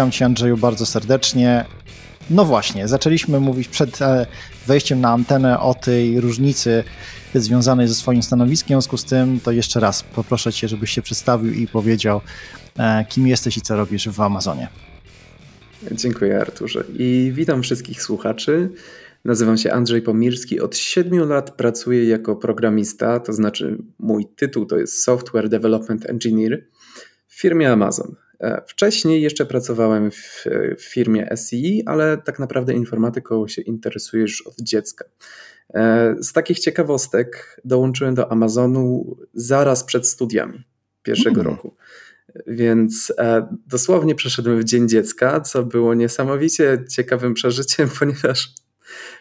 [0.00, 1.64] Witam Cię, Andrzeju, bardzo serdecznie.
[2.30, 4.26] No właśnie, zaczęliśmy mówić przed e,
[4.66, 6.84] wejściem na antenę o tej różnicy
[7.34, 8.66] związanej ze swoim stanowiskiem.
[8.66, 12.20] W związku z tym, to jeszcze raz poproszę Cię, żebyś się przedstawił i powiedział,
[12.78, 14.68] e, kim jesteś i co robisz w Amazonie.
[15.92, 16.84] Dziękuję, Arturze.
[16.98, 18.70] I witam wszystkich słuchaczy.
[19.24, 20.60] Nazywam się Andrzej Pomirski.
[20.60, 26.64] Od siedmiu lat pracuję jako programista, to znaczy mój tytuł to jest Software Development Engineer
[27.28, 28.16] w firmie Amazon.
[28.40, 30.44] E, wcześniej jeszcze pracowałem w,
[30.78, 35.04] firmie SEI, ale tak naprawdę informatyką się interesuję już od dziecka.
[35.74, 40.64] E, z takich ciekawostek dołączyłem do Amazonu zaraz przed studiami
[41.02, 41.52] pierwszego mm.
[41.52, 41.76] roku.
[42.46, 48.54] Więc e, dosłownie przeszedłem w Dzień Dziecka, co było niesamowicie ciekawym przeżyciem, ponieważ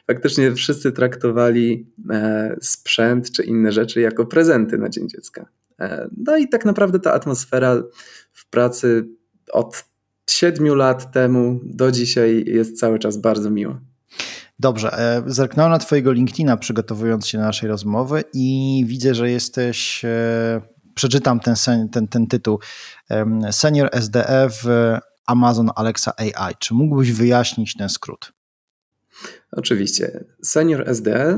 [0.07, 1.87] faktycznie wszyscy traktowali
[2.61, 5.45] sprzęt czy inne rzeczy jako prezenty na Dzień Dziecka.
[6.17, 7.83] No i tak naprawdę ta atmosfera
[8.39, 9.07] w pracy
[9.51, 9.85] od
[10.29, 13.81] siedmiu lat temu do dzisiaj jest cały czas bardzo miła.
[14.59, 20.05] Dobrze, e, zerknąłem na Twojego LinkedIna przygotowując się do naszej rozmowy i widzę, że jesteś,
[20.05, 20.61] e,
[20.95, 21.55] przeczytam ten,
[21.91, 22.59] ten, ten tytuł,
[23.51, 24.95] Senior SDE w
[25.25, 26.53] Amazon Alexa AI.
[26.59, 28.33] Czy mógłbyś wyjaśnić ten skrót?
[29.51, 30.23] Oczywiście.
[30.43, 31.37] Senior SDE.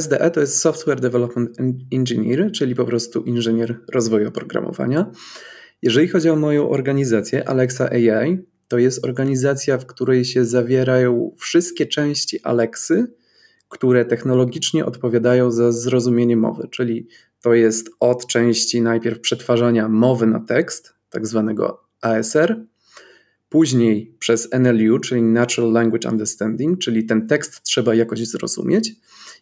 [0.00, 1.50] SDE to jest Software Development
[1.92, 5.10] Engineer, czyli po prostu inżynier rozwoju oprogramowania.
[5.82, 11.86] Jeżeli chodzi o moją organizację, Alexa AI, to jest organizacja, w której się zawierają wszystkie
[11.86, 13.06] części Alexy,
[13.68, 17.08] które technologicznie odpowiadają za zrozumienie mowy, czyli
[17.40, 22.66] to jest od części najpierw przetwarzania mowy na tekst, tak zwanego ASR,
[23.48, 28.92] później przez NLU, czyli Natural Language Understanding, czyli ten tekst trzeba jakoś zrozumieć.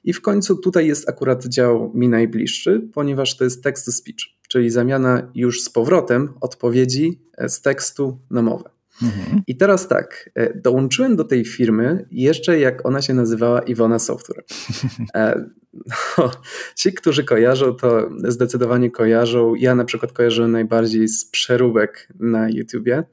[0.05, 4.21] I w końcu tutaj jest akurat dział mi najbliższy, ponieważ to jest text to speech,
[4.49, 8.71] czyli zamiana już z powrotem odpowiedzi e, z tekstu na mowę.
[9.03, 9.43] Mhm.
[9.47, 14.45] I teraz tak, e, dołączyłem do tej firmy jeszcze jak ona się nazywała Iwona Software.
[15.15, 15.45] E,
[16.19, 16.31] no,
[16.77, 19.55] ci, którzy kojarzą, to zdecydowanie kojarzą.
[19.55, 23.05] Ja na przykład kojarzę najbardziej z przeróbek na YouTubie.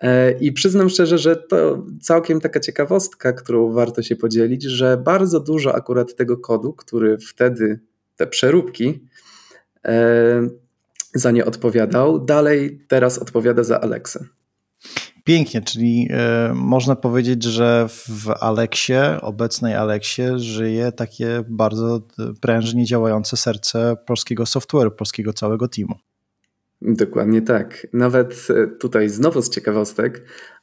[0.00, 5.40] E, I przyznam szczerze, że to całkiem taka ciekawostka, którą warto się podzielić, że bardzo
[5.40, 7.80] dużo akurat tego kodu, który wtedy
[8.16, 9.00] te przeróbki
[9.84, 10.48] e,
[11.14, 14.24] za nie odpowiadał, dalej teraz odpowiada za Alexę.
[15.24, 16.08] Pięknie, czyli
[16.50, 22.00] y, można powiedzieć, że w Aleksie, obecnej Aleksie, żyje takie bardzo
[22.40, 25.94] prężnie działające serce polskiego software'u, polskiego całego teamu.
[26.84, 27.86] Dokładnie tak.
[27.92, 30.22] Nawet e, tutaj znowu z ciekawostek,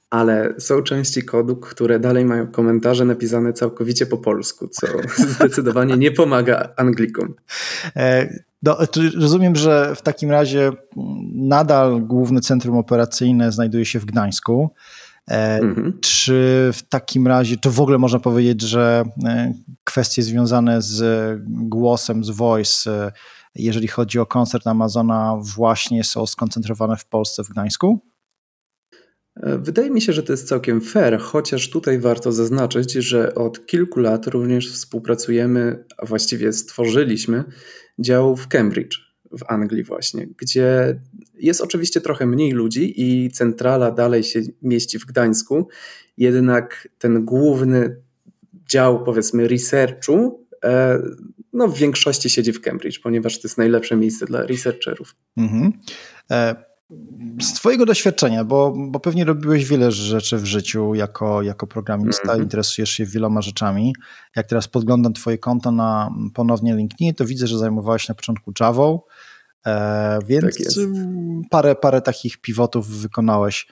[0.10, 4.88] ale są części kodu, które dalej mają komentarze napisane całkowicie po polsku, co
[5.36, 7.34] zdecydowanie nie pomaga Anglikom.
[7.96, 8.34] E,
[8.64, 8.78] no,
[9.20, 10.72] rozumiem, że w takim razie
[11.36, 14.70] nadal główne centrum operacyjne znajduje się w Gdańsku.
[15.30, 15.98] E, mhm.
[16.02, 19.04] Czy w takim razie, czy w ogóle można powiedzieć, że
[19.84, 21.04] kwestie związane z
[21.48, 23.12] głosem, z voice,
[23.56, 28.00] jeżeli chodzi o koncert Amazona, właśnie są skoncentrowane w Polsce, w Gdańsku?
[29.36, 34.00] Wydaje mi się, że to jest całkiem fair, chociaż tutaj warto zaznaczyć, że od kilku
[34.00, 37.44] lat również współpracujemy, a właściwie stworzyliśmy
[38.00, 38.98] dział w Cambridge,
[39.32, 41.00] w Anglii właśnie, gdzie
[41.34, 45.68] jest oczywiście trochę mniej ludzi i centrala dalej się mieści w Gdańsku,
[46.18, 48.02] jednak ten główny
[48.70, 50.41] dział, powiedzmy, researchu e,
[51.54, 55.16] no, w większości siedzi w Cambridge, ponieważ to jest najlepsze miejsce dla researcherów.
[55.38, 55.74] Mhm.
[56.32, 56.56] E,
[57.42, 62.44] z Twojego doświadczenia, bo, bo pewnie robiłeś wiele rzeczy w życiu jako, jako programista, mhm.
[62.44, 63.96] interesujesz się wieloma rzeczami.
[64.36, 68.84] Jak teraz podglądam Twoje konto na ponownie LinkedIn, to widzę, że zajmowałeś na początku Java,
[69.66, 70.76] e, więc tak
[71.50, 73.68] parę, parę takich pivotów wykonałeś.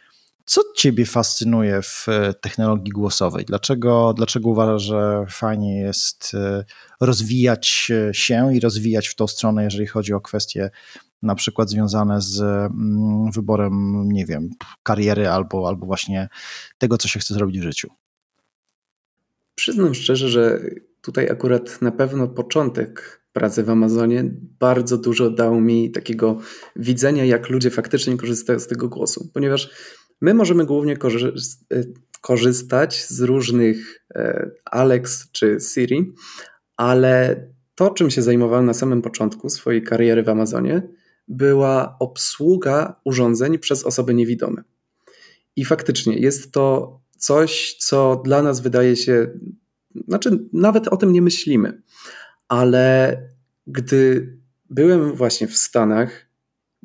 [0.50, 3.46] Co Ciebie fascynuje w e, technologii głosowej?
[3.46, 6.66] Dlaczego, dlaczego uważasz, że fajnie jest e,
[7.02, 7.68] rozwijać
[8.12, 10.70] się i rozwijać w tą stronę, jeżeli chodzi o kwestie
[11.22, 14.50] na przykład związane z mm, wyborem, nie wiem,
[14.84, 16.30] kariery albo, albo właśnie
[16.78, 17.90] tego, co się chce zrobić w życiu?
[19.56, 20.60] Przyznam szczerze, że
[21.02, 24.24] tutaj akurat na pewno początek pracy w Amazonie
[24.60, 26.40] bardzo dużo dał mi takiego
[26.76, 29.70] widzenia, jak ludzie faktycznie korzystają z tego głosu, ponieważ
[30.22, 30.98] My możemy głównie e,
[32.22, 36.14] korzystać z różnych e, Alex czy Siri,
[36.78, 40.82] ale to, czym się zajmowałem na samym początku swojej kariery w Amazonie,
[41.28, 44.64] była obsługa urządzeń przez osoby niewidome.
[45.56, 49.28] I faktycznie jest to coś, co dla nas wydaje się,
[50.08, 51.82] znaczy nawet o tym nie myślimy,
[52.48, 53.18] ale
[53.68, 54.34] gdy
[54.70, 56.29] byłem właśnie w Stanach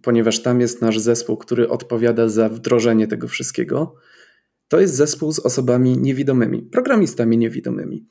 [0.04, 3.94] ponieważ tam jest nasz zespół, który odpowiada za wdrożenie tego wszystkiego,
[4.68, 8.06] to jest zespół z osobami niewidomymi, programistami niewidomymi.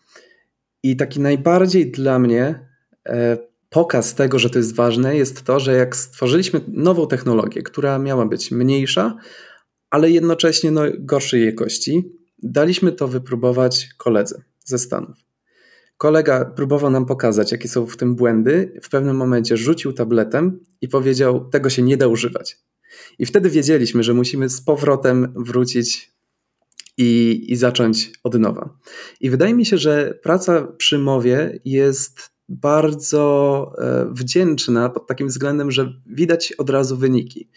[0.84, 2.70] I taki najbardziej dla mnie
[3.06, 3.38] e,
[3.70, 8.26] pokaz tego, że to jest ważne, jest to, że jak stworzyliśmy nową technologię, która miała
[8.26, 9.18] być mniejsza,
[9.90, 12.12] ale jednocześnie no, gorszej jakości,
[12.44, 15.18] daliśmy to wypróbować koledze ze Stanów.
[16.04, 18.80] Kolega próbował nam pokazać, jakie są w tym błędy.
[18.82, 22.58] W pewnym momencie rzucił tabletem i powiedział: Tego się nie da używać.
[23.20, 26.12] I wtedy wiedzieliśmy, że musimy z powrotem wrócić
[26.98, 28.78] i, i zacząć od nowa.
[29.20, 35.72] I wydaje mi się, że praca przy mowie jest bardzo e, wdzięczna pod takim względem,
[35.72, 37.50] że widać od razu wyniki.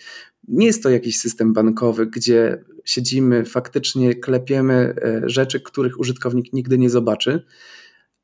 [0.49, 6.79] Nie jest to jakiś system bankowy, gdzie siedzimy, faktycznie klepiemy e, rzeczy, których użytkownik nigdy
[6.79, 7.43] nie zobaczy,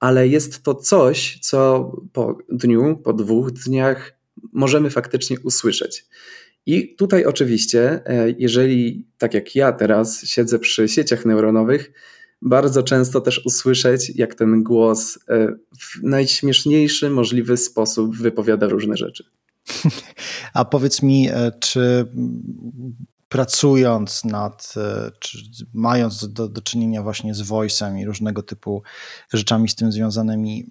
[0.03, 4.19] ale jest to coś, co po dniu, po dwóch dniach
[4.53, 6.07] możemy faktycznie usłyszeć.
[6.67, 11.93] I tutaj oczywiście, e, jeżeli tak jak ja teraz siedzę przy sieciach neuronowych,
[12.43, 15.49] bardzo często też usłyszeć, jak ten głos e,
[15.81, 19.25] w najśmieszniejszy możliwy sposób wypowiada różne rzeczy.
[20.55, 22.07] A powiedz mi, e, czy
[23.33, 24.75] pracując nad,
[25.19, 25.39] czy
[25.75, 28.83] mając do, do czynienia właśnie z voice'em i różnego typu
[29.33, 30.67] rzeczami z tym związanymi,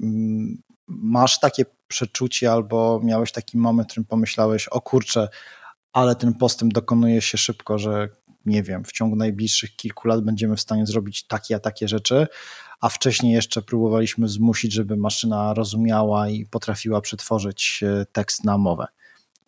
[0.87, 5.29] masz takie przeczucie albo miałeś taki moment, w którym pomyślałeś, o kurczę,
[5.93, 8.09] ale ten postęp dokonuje się szybko, że
[8.45, 12.27] nie wiem, w ciągu najbliższych kilku lat będziemy w stanie zrobić takie a takie rzeczy,
[12.81, 18.87] a wcześniej jeszcze próbowaliśmy zmusić, żeby maszyna rozumiała i potrafiła przetworzyć e, tekst na mowę.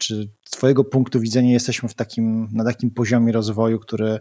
[0.03, 4.19] Czy z Twojego punktu widzenia jesteśmy w takim, na takim poziomie rozwoju, który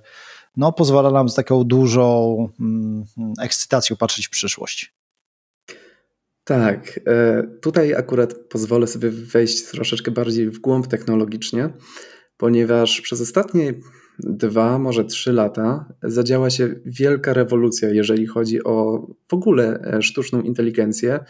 [0.56, 3.05] no, pozwala nam z taką dużą mm,
[3.40, 4.94] ekscytacją patrzeć w przyszłość?
[6.44, 11.70] Tak, e, tutaj akurat pozwolę sobie wejść troszeczkę bardziej w głąb technologicznie,
[12.37, 13.75] ponieważ przez ostatnie
[14.19, 20.40] dwa, może trzy lata zadziała się wielka rewolucja, jeżeli chodzi o w ogóle e, sztuczną
[20.40, 21.25] inteligencję,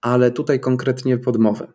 [0.00, 1.72] ale tutaj konkretnie podmowę.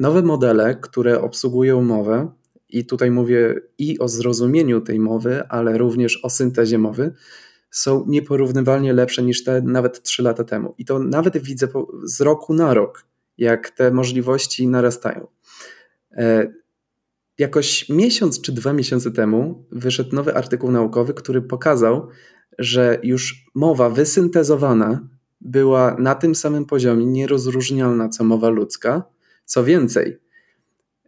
[0.00, 2.30] Nowe modele, które obsługują mowę,
[2.68, 7.14] i tutaj mówię i o zrozumieniu tej mowy, ale również o syntezie mowy,
[7.70, 10.74] są nieporównywalnie lepsze niż te nawet 3 lata temu.
[10.78, 11.68] I to nawet widzę
[12.04, 13.06] z roku na rok,
[13.38, 15.26] jak te możliwości narastają.
[16.12, 16.52] E,
[17.38, 22.08] jakoś miesiąc czy dwa miesiące temu wyszedł nowy artykuł naukowy, który pokazał,
[22.58, 25.08] że już mowa wysyntezowana
[25.40, 29.04] była na tym samym poziomie, nierozróżnialna co mowa ludzka.
[29.50, 30.18] Co więcej,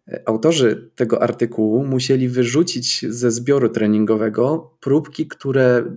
[0.09, 5.97] e, autorzy tego artykułu musieli wyrzucić ze zbioru treningowego próbki, które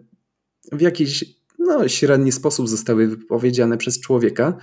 [0.71, 1.25] w jakiś
[1.59, 4.57] no, średni sposób zostały wypowiedziane przez człowieka,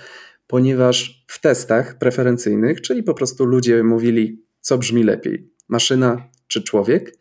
[0.46, 7.16] ponieważ w testach preferencyjnych, czyli po prostu ludzie mówili, co brzmi lepiej, maszyna czy człowiek,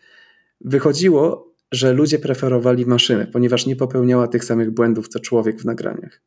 [0.61, 6.21] wychodziło, że ludzie preferowali maszynę, ponieważ nie popełniała tych samych błędów co człowiek w nagraniach.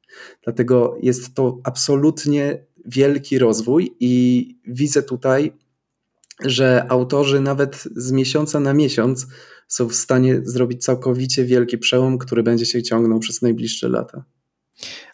[0.44, 5.52] Dlatego jest to absolutnie wielki rozwój i widzę tutaj,
[6.44, 9.26] że autorzy nawet z miesiąca na miesiąc
[9.69, 14.25] są w stanie zrobić całkowicie wielki przełom, który będzie się ciągnął przez najbliższe lata.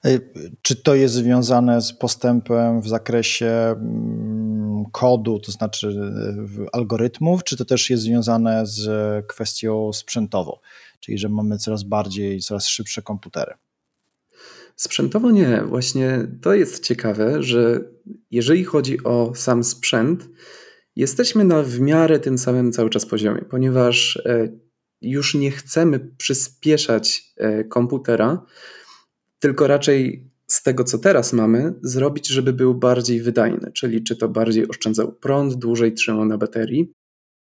[0.04, 0.18] E,
[0.62, 7.56] czy to jest związane z postępem w zakresie mm, kodu, to znaczy e, algorytmów, czy
[7.56, 8.86] to też jest związane z
[9.26, 10.56] kwestią sprzętową,
[11.00, 13.54] czyli że mamy coraz bardziej, coraz szybsze komputery?
[14.80, 15.62] Sprzętowo nie.
[15.66, 17.80] Właśnie to jest ciekawe, że
[18.30, 20.28] jeżeli chodzi o sam sprzęt,
[20.96, 24.48] Jesteśmy na w miarę tym samym cały czas poziomie, ponieważ e,
[25.00, 28.46] już nie chcemy przyspieszać e, komputera,
[29.38, 34.28] tylko raczej z tego, co teraz mamy, zrobić, żeby był bardziej wydajny, czyli czy to
[34.28, 36.92] bardziej oszczędzał prąd, dłużej trzymał na baterii.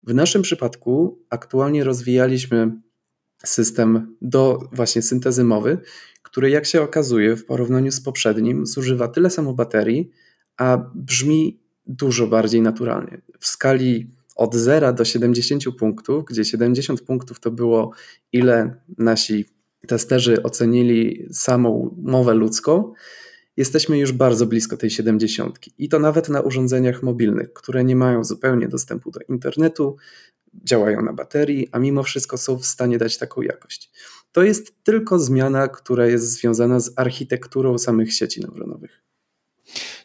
[0.03, 2.81] W naszym przypadku aktualnie rozwijaliśmy
[3.45, 5.79] system do właśnie syntezy mowy,
[6.35, 10.11] który jak się okazuje w porównaniu z poprzednim zużywa tyle samo baterii,
[10.57, 13.21] a brzmi dużo bardziej naturalnie.
[13.41, 17.93] W skali od 0 do 70 punktów, gdzie 70 punktów to było
[18.33, 19.45] ile nasi
[19.87, 22.93] testerzy ocenili samą mowę ludzką,
[23.57, 25.59] jesteśmy już bardzo blisko tej 70.
[25.79, 29.97] I to nawet na urządzeniach mobilnych, które nie mają zupełnie dostępu do internetu,
[30.65, 33.91] działają na baterii, a mimo wszystko są w stanie dać taką jakość.
[34.35, 39.03] To jest tylko zmiana, która jest związana z architekturą samych sieci neuronowych.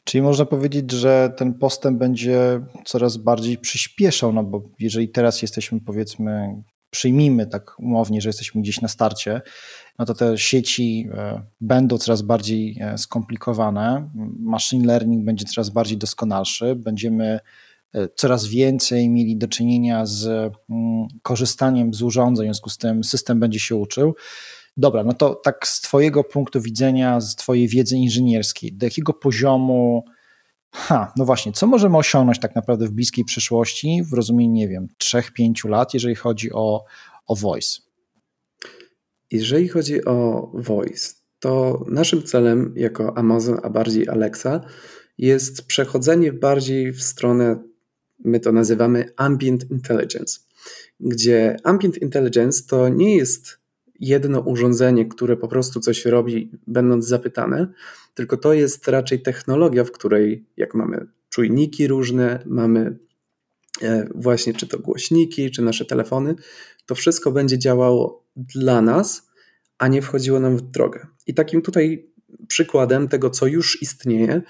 [0.03, 5.81] Czyli można powiedzieć, że ten postęp będzie coraz bardziej przyspieszał, no bo jeżeli teraz jesteśmy
[5.81, 9.41] powiedzmy, przyjmijmy tak umownie, że jesteśmy gdzieś na starcie,
[10.00, 14.09] no to te sieci e, będą coraz bardziej e, skomplikowane,
[14.39, 17.39] machine learning będzie coraz bardziej doskonalszy, będziemy
[18.15, 23.39] coraz więcej mieli do czynienia z mm, korzystaniem z urządzeń, w związku z tym system
[23.39, 24.15] będzie się uczył.
[24.77, 30.03] Dobra, no to tak z Twojego punktu widzenia, z Twojej wiedzy inżynierskiej, do jakiego poziomu,
[30.72, 34.88] ha, no właśnie, co możemy osiągnąć tak naprawdę w bliskiej przyszłości, w rozumieniu, nie wiem,
[35.03, 36.86] 3-5 lat, jeżeli chodzi o,
[37.27, 37.81] o voice?
[39.31, 44.62] Jeżeli chodzi o voice, to naszym celem jako Amazon, a bardziej Alexa,
[45.17, 47.63] jest przechodzenie bardziej w stronę,
[48.25, 50.39] my to nazywamy ambient intelligence,
[50.99, 53.59] gdzie ambient intelligence to nie jest
[53.99, 57.67] jedno urządzenie, które po prostu coś robi, będąc zapytane,
[58.13, 62.97] tylko to jest raczej technologia, w której jak mamy czujniki różne, mamy
[63.81, 66.35] e, właśnie czy to głośniki, czy nasze telefony,
[66.85, 69.29] to wszystko będzie działało dla nas,
[69.77, 71.07] a nie wchodziło nam w drogę.
[71.27, 72.09] I takim tutaj
[72.47, 74.41] przykładem tego, co już istnieje,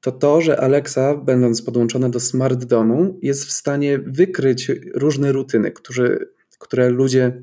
[0.00, 5.70] to to, że Alexa, będąc podłączona do smart domu, jest w stanie wykryć różne rutyny,
[5.70, 6.18] które,
[6.58, 7.42] które ludzie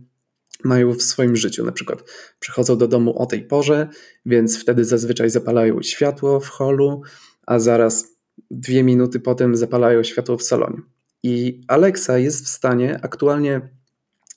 [0.64, 1.66] mają w swoim życiu.
[1.66, 2.04] Na przykład
[2.40, 3.88] przychodzą do domu o tej porze,
[4.26, 7.02] więc wtedy zazwyczaj zapalają światło w holu,
[7.46, 8.06] a zaraz
[8.52, 10.78] dwie minuty potem zapalają światło w salonie.
[11.24, 13.70] I Alexa jest w stanie, aktualnie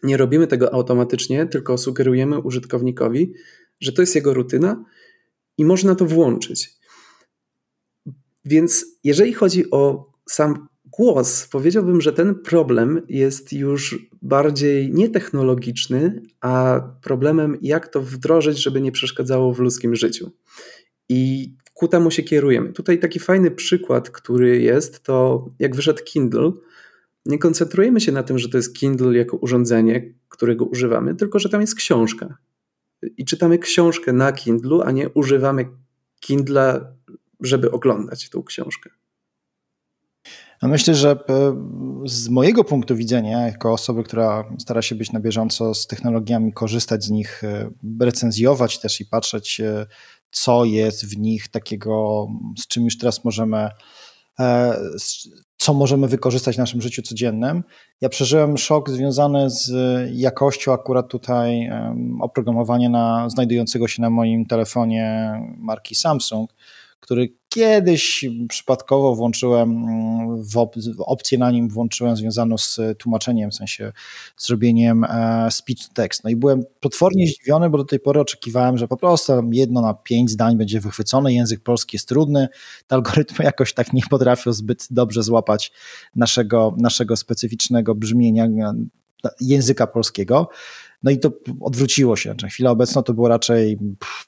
[0.02, 3.32] nie robimy tego automatycznie, tylko sugerujemy użytkownikowi,
[3.80, 4.84] że to jest jego rutyna
[5.58, 6.79] i można to włączyć.
[8.44, 16.82] Więc jeżeli chodzi o sam głos, powiedziałbym, że ten problem jest już bardziej nietechnologiczny, a
[17.02, 20.30] problemem, jak to wdrożyć, żeby nie przeszkadzało w ludzkim życiu.
[21.08, 22.72] I ku temu się kierujemy.
[22.72, 26.52] Tutaj taki fajny przykład, który jest, to jak wyszedł Kindle,
[27.26, 31.48] nie koncentrujemy się na tym, że to jest Kindle jako urządzenie, którego używamy, tylko że
[31.48, 32.38] tam jest książka.
[33.16, 35.66] I czytamy książkę na Kindlu, a nie używamy
[36.20, 36.92] Kindla,
[37.40, 38.90] żeby oglądać tą książkę.
[40.62, 41.16] No myślę, że e,
[42.04, 47.04] z mojego punktu widzenia, jako osoby, która stara się być na bieżąco z technologiami, korzystać
[47.04, 47.70] z nich, e,
[48.00, 49.86] recenzjować też i patrzeć, e,
[50.30, 52.26] co jest w nich takiego,
[52.58, 53.68] z czym już teraz możemy,
[55.56, 57.64] co możemy wykorzystać w naszym życiu codziennym.
[58.00, 59.70] Ja przeżyłem szok związany z
[60.12, 61.70] jakością akurat tutaj
[62.20, 66.50] oprogramowania na, znajdującego się na moim telefonie marki Samsung
[67.00, 73.54] który kiedyś przypadkowo włączyłem mm, w op opcję na nim włączyłem związaną z tłumaczeniem, w
[73.54, 73.92] sensie
[74.36, 76.24] zrobieniem e, speech to text.
[76.24, 79.94] No i byłem potwornie zdziwiony, bo do tej pory oczekiwałem, że po prostu jedno na
[79.94, 82.48] pięć zdań będzie wychwycone, język polski jest trudny,
[82.86, 85.72] te algorytmy jakoś tak nie potrafią zbyt dobrze złapać
[86.16, 88.48] naszego, naszego specyficznego brzmienia
[89.40, 90.48] języka polskiego.
[91.02, 91.30] No i to
[91.60, 92.34] odwróciło się.
[92.42, 93.78] Na chwilę obecną to było raczej,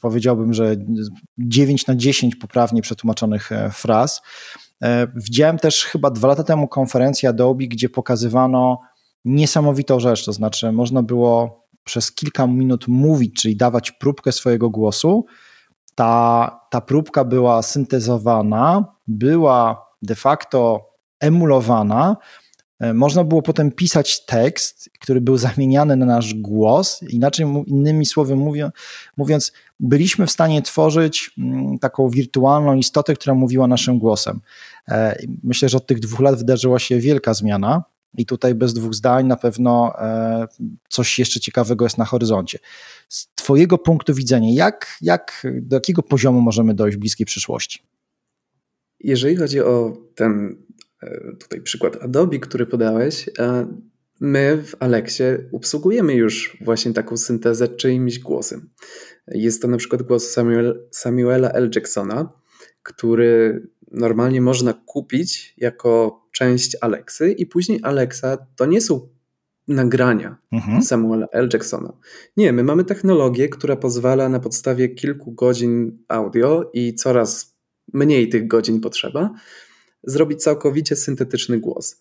[0.00, 0.76] powiedziałbym, że
[1.38, 4.22] 9 na 10 poprawnie przetłumaczonych e, fraz.
[4.82, 8.80] E, widziałem też chyba dwa lata temu konferencję Adobe, gdzie pokazywano
[9.24, 15.26] niesamowitą rzecz, to znaczy można było przez kilka minut mówić, czyli dawać próbkę swojego głosu.
[15.94, 22.16] Ta, ta próbka była syntezowana, była de facto emulowana
[22.94, 27.02] można było potem pisać tekst, który był zamieniany na nasz głos.
[27.08, 28.36] Inaczej, innymi słowy
[29.16, 34.40] mówiąc, byliśmy w stanie tworzyć mm, taką wirtualną istotę, która mówiła naszym głosem.
[34.88, 37.84] E, myślę, że od tych dwóch lat wydarzyła się wielka zmiana.
[38.18, 40.46] I tutaj bez dwóch zdań na pewno e,
[40.88, 42.58] coś jeszcze ciekawego jest na horyzoncie.
[43.08, 47.82] Z Twojego punktu widzenia, jak, jak, do jakiego poziomu możemy dojść w bliskiej przyszłości?
[49.00, 50.71] Jeżeli chodzi o ten E,
[51.40, 53.30] tutaj przykład Adobe, który podałeś,
[54.20, 58.70] my w Alexie obsługujemy już właśnie taką syntezę czyimś głosem.
[59.28, 61.70] Jest to na przykład głos Samuel, Samuela L.
[61.74, 62.32] Jacksona,
[62.82, 69.08] który normalnie można kupić jako część Alexy i później Alexa to nie są
[69.68, 70.82] nagrania mhm.
[70.82, 71.48] Samuela L.
[71.52, 71.92] Jacksona.
[72.36, 77.56] Nie, my mamy technologię, która pozwala na podstawie kilku godzin audio i coraz
[77.92, 79.34] mniej tych godzin potrzeba,
[80.04, 82.00] zrobić całkowicie syntetyczny głos.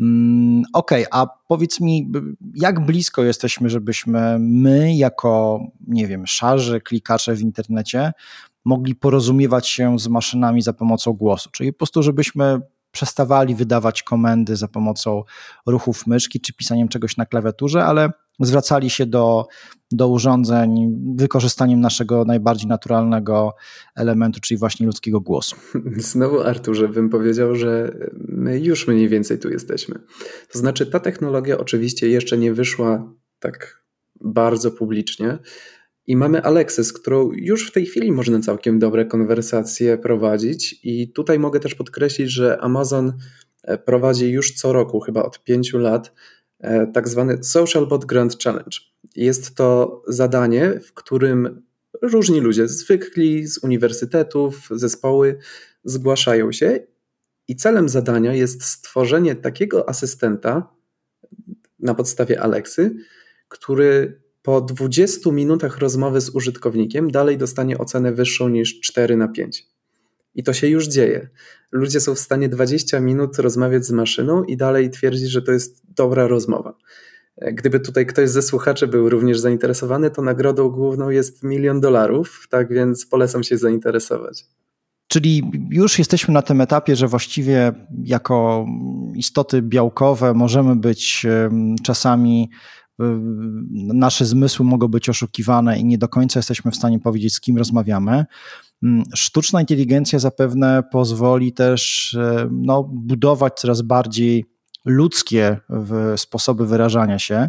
[0.00, 2.12] Mm, okej, okay, a powiedz mi,
[2.54, 8.12] jak blisko jesteśmy, żebyśmy my, jako, nie wiem, szarzy, klikacze w internecie,
[8.64, 11.50] mogli porozumiewać się z maszynami za pomocą głosu?
[11.52, 15.22] Czyli po prostu, żebyśmy przestawali wydawać komendy za pomocą
[15.66, 18.10] ruchów myszki czy pisaniem czegoś na klawiaturze, ale
[18.46, 19.46] zwracali się do,
[19.92, 23.54] do urządzeń wykorzystaniem naszego najbardziej naturalnego
[23.96, 25.56] elementu, czyli właśnie ludzkiego głosu.
[25.96, 27.96] Znowu, Arturze, bym powiedział, że
[28.28, 29.94] my już mniej więcej tu jesteśmy.
[30.52, 33.82] To znaczy, ta technologia oczywiście jeszcze nie wyszła tak
[34.20, 35.38] bardzo publicznie.
[36.06, 40.80] I mamy Alexę, z którą już w tej chwili można całkiem dobre konwersacje prowadzić.
[40.82, 43.12] I tutaj mogę też podkreślić, że Amazon
[43.84, 46.12] prowadzi już co roku, chyba od pięciu lat,
[46.94, 48.78] tak zwany Social Bot Grand Challenge.
[49.16, 51.62] Jest to zadanie, w którym
[52.02, 55.38] różni ludzie, zwykli z uniwersytetów, zespoły
[55.84, 56.80] zgłaszają się
[57.48, 60.70] i celem zadania jest stworzenie takiego asystenta
[61.78, 62.94] na podstawie Alexy,
[63.48, 69.66] który po 20 minutach rozmowy z użytkownikiem dalej dostanie ocenę wyższą niż 4 na 5.
[70.34, 71.28] I to się już dzieje.
[71.72, 75.82] Ludzie są w stanie 20 minut rozmawiać z maszyną i dalej twierdzić, że to jest
[75.96, 76.74] dobra rozmowa.
[77.52, 82.72] Gdyby tutaj ktoś ze słuchaczy był również zainteresowany, to nagrodą główną jest milion dolarów, tak
[82.72, 84.44] więc polecam się zainteresować.
[85.08, 87.72] Czyli już jesteśmy na tym etapie, że właściwie
[88.04, 88.66] jako
[89.14, 91.26] istoty białkowe możemy być
[91.82, 92.50] czasami,
[93.94, 97.56] nasze zmysły mogą być oszukiwane i nie do końca jesteśmy w stanie powiedzieć, z kim
[97.56, 98.24] rozmawiamy.
[98.82, 102.16] Mm, sztuczna inteligencja zapewne pozwoli też
[102.50, 104.44] no, budować coraz bardziej
[104.84, 105.58] ludzkie
[106.16, 107.48] sposoby wyrażania się.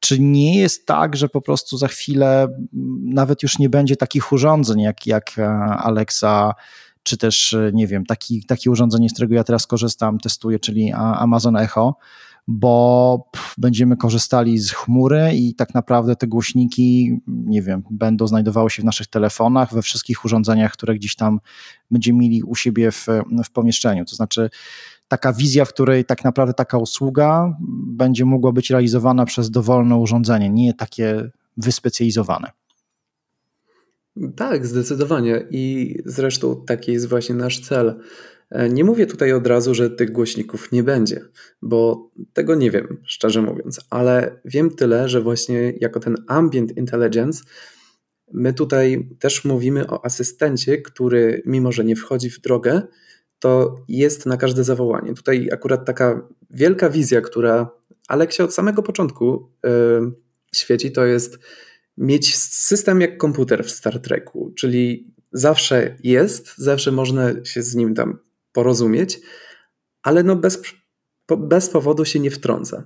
[0.00, 2.48] Czy nie jest tak, że po prostu za chwilę
[3.04, 6.54] nawet już nie będzie takich urządzeń jak, jak e, Alexa,
[7.02, 10.92] czy też, e, nie wiem, taki, takie urządzenie, z którego ja teraz korzystam, testuję, czyli
[10.92, 11.96] Amazon Echo,
[12.52, 18.82] bo będziemy korzystali z chmury i tak naprawdę te głośniki, nie wiem, będą znajdowały się
[18.82, 21.40] w naszych telefonach, we wszystkich urządzeniach, które gdzieś tam
[21.90, 23.06] będziemy mieli u siebie w,
[23.44, 24.04] w pomieszczeniu.
[24.04, 24.50] To znaczy,
[25.08, 30.50] taka wizja, w której tak naprawdę taka usługa będzie mogła być realizowana przez dowolne urządzenie,
[30.50, 32.50] nie takie wyspecjalizowane.
[34.36, 35.46] Tak, zdecydowanie.
[35.50, 38.00] I zresztą taki jest właśnie nasz cel.
[38.50, 41.20] E, nie mówię tutaj od razu, że tych głośników nie będzie,
[41.62, 47.42] bo tego nie wiem, szczerze mówiąc, ale wiem tyle, że właśnie jako ten ambient intelligence,
[48.32, 52.82] my tutaj też mówimy o asystencie, który mimo, że nie wchodzi w drogę,
[53.38, 55.14] to jest na każde zawołanie.
[55.14, 57.70] Tutaj akurat taka wielka wizja, która
[58.08, 60.12] Aleksie od samego początku yy,
[60.54, 61.38] świeci, to jest
[61.96, 67.94] mieć system jak komputer w Star Treku, czyli zawsze jest, zawsze można się z nim
[67.94, 68.18] tam
[68.52, 69.20] porozumieć,
[70.02, 70.62] ale no bez,
[71.38, 72.84] bez powodu się nie wtrąca.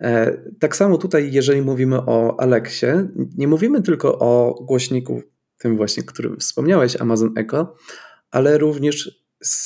[0.00, 2.86] E, tak samo tutaj, jeżeli mówimy o Aleksie,
[3.36, 5.22] nie mówimy tylko o głośniku,
[5.58, 7.76] tym właśnie, którym wspomniałeś, Amazon Echo,
[8.30, 9.24] ale również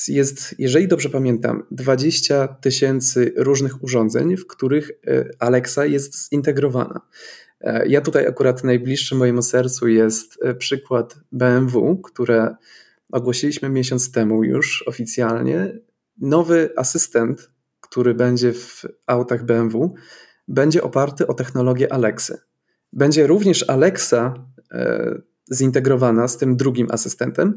[0.08, 7.00] jest, jeżeli dobrze pamiętam, 20 tysięcy różnych urządzeń, w których e, Alexa jest zintegrowana.
[7.60, 12.56] E, ja tutaj akurat najbliższy mojemu sercu jest przykład BMW, które
[13.12, 15.78] ogłosiliśmy miesiąc temu już oficjalnie.
[16.20, 19.94] Nowy asystent, który będzie w autach BMW,
[20.48, 22.38] będzie oparty o technologię Alexy.
[22.92, 24.34] Będzie również Alexa
[25.52, 27.54] zintegrowana z tym drugim asystentem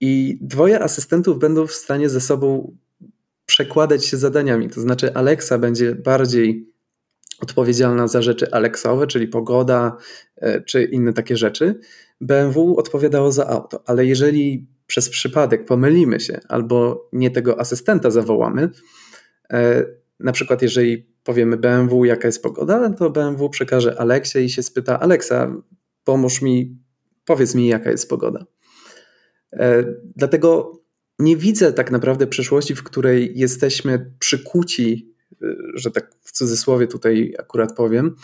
[0.00, 2.76] i dwoje asystentów będą w stanie ze sobą
[3.46, 4.70] przekładać się zadaniami.
[4.70, 6.70] To znaczy, Alexa będzie bardziej
[7.40, 9.96] odpowiedzialna za rzeczy Alexowe, czyli pogoda
[10.36, 11.80] e, czy inne takie rzeczy.
[12.20, 18.70] BMW odpowiadało za auto, ale jeżeli przez przypadek pomylimy się albo nie tego asystenta zawołamy,
[19.52, 19.84] e,
[20.20, 25.00] na przykład jeżeli powiemy BMW, jaka jest pogoda, to BMW przekaże Aleksie i się spyta:
[25.00, 25.62] Alexa,
[26.04, 26.78] pomóż mi,
[27.24, 28.46] powiedz mi, jaka jest pogoda.
[29.52, 29.84] E,
[30.16, 30.72] dlatego
[31.18, 37.34] nie widzę tak naprawdę przyszłości, w której jesteśmy przykuci, e, że tak w cudzysłowie tutaj
[37.38, 38.16] akurat powiem,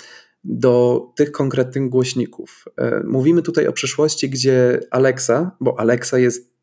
[0.45, 2.65] do tych konkretnych głośników.
[3.05, 6.56] Mówimy tutaj o przyszłości, gdzie Alexa, bo Alexa jest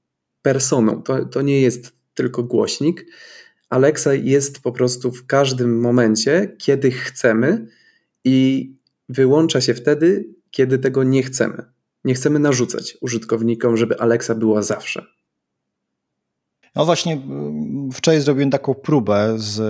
[0.44, 3.06] personą, to, to nie jest tylko głośnik.
[3.70, 7.68] Alexa jest po prostu w każdym momencie, kiedy chcemy
[8.24, 8.70] i
[9.10, 11.64] wyłącza się wtedy, kiedy tego nie chcemy.
[12.04, 15.06] Nie chcemy narzucać użytkownikom, żeby Alexa była zawsze.
[16.76, 17.22] No właśnie,
[17.94, 19.62] wczoraj zrobiłem taką próbę, z,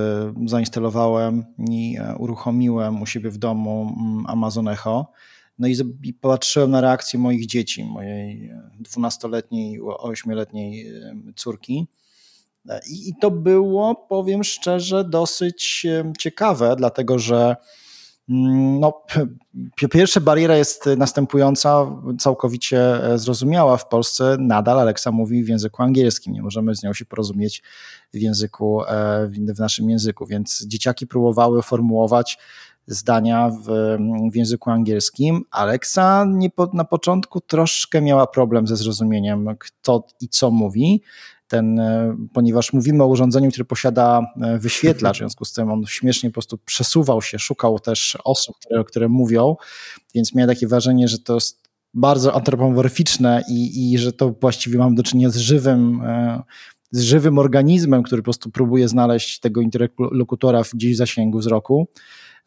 [0.46, 3.96] zainstalowałem i e, uruchomiłem u siebie w domu
[4.28, 5.12] Amazon Echo.
[5.60, 10.92] No i, i patrzyłem na reakcję moich dzieci, mojej 12-letniej, 8-letniej
[11.36, 11.88] córki.
[12.70, 15.86] E, I, I to było, powiem szczerze, dosyć
[16.20, 17.56] ciekawe, dlatego że
[18.30, 19.04] Mm, no,
[19.92, 21.86] pierwsza bariera jest następująca,
[22.20, 23.78] całkowicie e, zrozumiała.
[23.78, 26.34] W Polsce nadal Alexa mówi w języku angielskim.
[26.34, 27.64] Nie możemy z nią się porozumieć
[28.14, 32.38] w języku, e, w naszym języku, więc dzieciaki próbowały formułować
[32.88, 33.98] zdania w,
[34.32, 35.42] w języku angielskim.
[35.52, 41.02] Alexa nie po, na początku troszkę miała problem ze zrozumieniem, kto i co mówi
[41.54, 45.86] ten, e, ponieważ mówimy o urządzeniu, które posiada e, wyświetlacz, w związku z tym on
[45.86, 49.56] śmiesznie po prostu przesuwał się, szukał też osób, które, które mówią,
[50.16, 54.96] więc miałem takie wrażenie, że to jest bardzo antropomorficzne i, i że to właściwie mam
[54.96, 56.42] do czynienia z żywym, e,
[56.92, 61.88] z żywym organizmem, który po prostu próbuje znaleźć tego interlokutora gdzieś w zasięgu wzroku.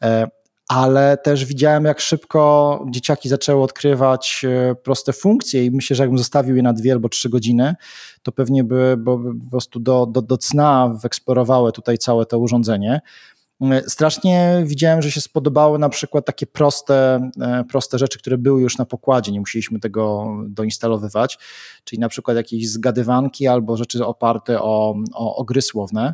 [0.03, 0.27] E,
[0.67, 6.17] ale też widziałem, jak szybko dzieciaki zaczęły odkrywać e, proste funkcje i myślę, że jakbym
[6.17, 7.75] zostawił je na dwie albo trzy godziny,
[8.23, 13.01] to pewnie by, bo po prostu do, do, do cna wyeksplorowały tutaj całe to urządzenie.
[13.61, 17.29] E, strasznie widziałem, że się spodobały na przykład takie proste,
[17.69, 21.39] proste rzeczy, które były już na pokładzie, nie musieliśmy tego doinstalowywać,
[21.83, 26.13] czyli na przykład jakieś zgadywanki albo rzeczy oparte o, o, o gry słowne.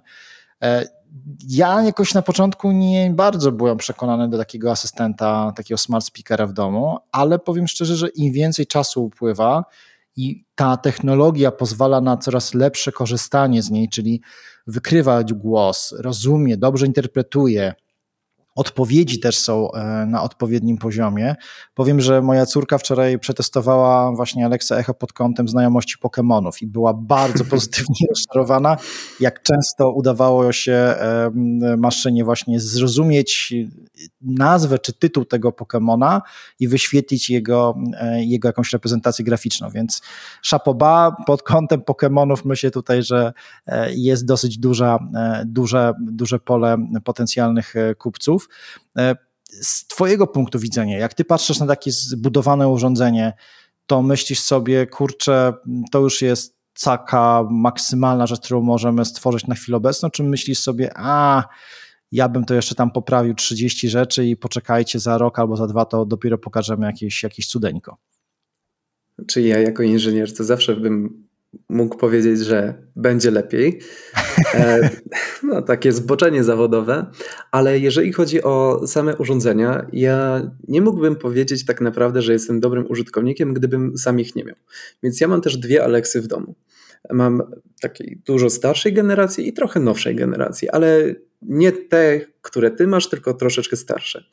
[1.47, 6.53] Ja jakoś na początku nie bardzo byłem przekonany do takiego asystenta, takiego smart speakera w
[6.53, 9.65] domu, ale powiem szczerze, że im więcej czasu upływa
[10.15, 14.21] i ta technologia pozwala na coraz lepsze korzystanie z niej, czyli
[14.67, 17.73] wykrywać głos, rozumie, dobrze interpretuje,
[18.55, 21.35] odpowiedzi też są e, na odpowiednim poziomie.
[21.73, 26.93] Powiem, że moja córka wczoraj przetestowała właśnie Alexa Echo pod kątem znajomości Pokémonów i była
[26.93, 28.77] bardzo pozytywnie rozczarowana,
[29.19, 30.95] jak często udawało się
[31.77, 33.53] maszynie właśnie zrozumieć
[34.21, 36.21] nazwę czy tytuł tego Pokémona
[36.59, 40.01] i wyświetlić jego, e, jego jakąś reprezentację graficzną, więc
[40.41, 43.33] szapoba pod kątem Pokémonów myślę tutaj, że
[43.67, 44.99] e, jest dosyć duża,
[45.45, 48.42] duże, duże pole potencjalnych kupców.
[48.97, 49.15] E,
[49.49, 53.33] z Twojego punktu widzenia, jak Ty patrzysz na takie zbudowane urządzenie,
[53.87, 55.53] to myślisz sobie, kurczę,
[55.91, 60.91] to już jest taka maksymalna rzecz, którą możemy stworzyć na chwilę obecną, czy myślisz sobie,
[60.95, 61.43] a
[62.11, 65.85] ja bym to jeszcze tam poprawił 30 rzeczy i poczekajcie za rok albo za dwa,
[65.85, 67.97] to dopiero pokażemy jakieś, jakieś cudeńko.
[69.27, 71.22] Czyli ja jako inżynier to zawsze bym
[71.69, 73.79] mógł powiedzieć, że będzie lepiej.
[74.53, 74.89] E,
[75.43, 77.05] no, takie zboczenie zawodowe,
[77.51, 82.85] ale jeżeli chodzi o same urządzenia, ja nie mógłbym powiedzieć tak naprawdę, że jestem dobrym
[82.89, 84.55] użytkownikiem, gdybym sam ich nie miał.
[85.03, 86.55] Więc ja mam też dwie Alexy w domu.
[87.11, 87.43] Mam
[87.81, 93.33] takiej dużo starszej generacji i trochę nowszej generacji, ale nie te, które ty masz, tylko
[93.33, 94.23] troszeczkę starsze.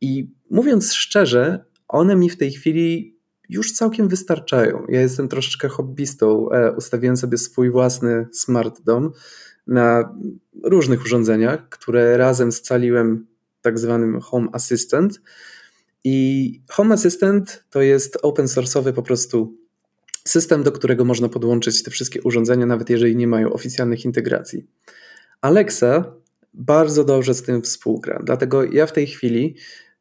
[0.00, 3.19] I mówiąc szczerze, one mi w tej chwili
[3.50, 4.86] już całkiem wystarczają.
[4.88, 9.12] Ja jestem troszeczkę hobbystą, e, ustawiłem sobie swój własny smart dom
[9.66, 10.14] na
[10.62, 13.26] różnych urządzeniach, które razem scaliłem
[13.62, 15.20] tak zwanym Home Assistant.
[16.04, 19.56] I Home Assistant to jest open source'owy po prostu
[20.28, 24.66] system, do którego można podłączyć te wszystkie urządzenia, nawet jeżeli nie mają oficjalnych integracji.
[25.40, 26.04] Alexa
[26.54, 29.56] bardzo dobrze z tym współgra, dlatego ja w tej chwili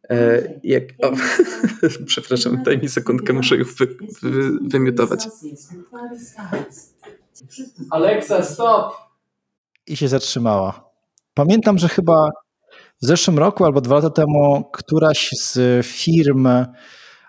[0.09, 1.11] E, jak, o,
[2.05, 3.87] przepraszam, daj mi sekundkę, muszę ich wy,
[4.21, 5.27] wy, wymiotować.
[7.89, 8.93] Alexa, stop!
[9.87, 10.89] I się zatrzymała.
[11.33, 12.29] Pamiętam, że chyba
[13.01, 16.47] w zeszłym roku albo dwa lata temu któraś z firm,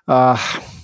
[0.07, 0.39] a,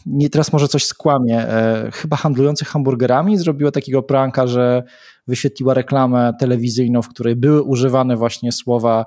[0.06, 4.82] nie teraz może coś skłamie, e, chyba handlujących hamburgerami zrobiła takiego pranka, że
[5.26, 9.06] wyświetliła reklamę telewizyjną, w której były używane właśnie słowa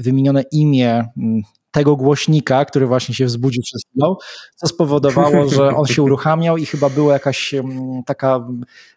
[0.00, 4.16] wymienione imię mm, tego głośnika, który właśnie się wzbudził przed chwilą,
[4.56, 8.48] co spowodowało, że on się uruchamiał i chyba była jakaś mm, taka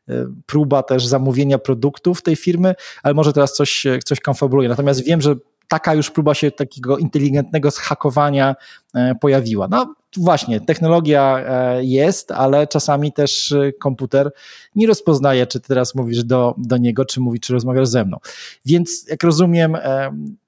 [0.10, 4.69] e, próba też zamówienia produktów tej firmy, ale może teraz coś, coś konfabuluje.
[4.69, 5.36] Natomiast wiem, że
[5.67, 8.56] taka już próba się takiego inteligentnego zhakowania
[8.95, 9.67] e, pojawiła.
[9.67, 14.32] No właśnie, technologia e, jest, ale czasami też e, komputer
[14.76, 18.17] nie rozpoznaje, czy teraz mówisz do, do niego, czy mówi, czy rozmawiasz ze mną.
[18.65, 19.78] Więc jak rozumiem,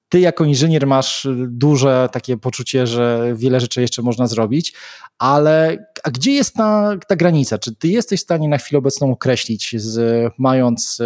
[0.08, 4.74] ty jako inżynier masz duże takie poczucie, że wiele rzeczy jeszcze można zrobić,
[5.18, 7.58] ale a gdzie jest ta, ta granica?
[7.58, 11.00] Czy ty jesteś w stanie na chwilę obecną określić, z, mając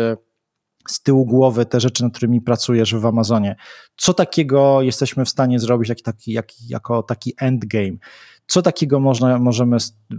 [0.88, 3.57] z tyłu głowy te rzeczy, nad którymi pracujesz w Amazonie.
[3.96, 7.96] Co takiego jesteśmy w stanie zrobić jak, taki, jak, jako taki endgame?
[8.50, 9.76] Co takiego można, możemy,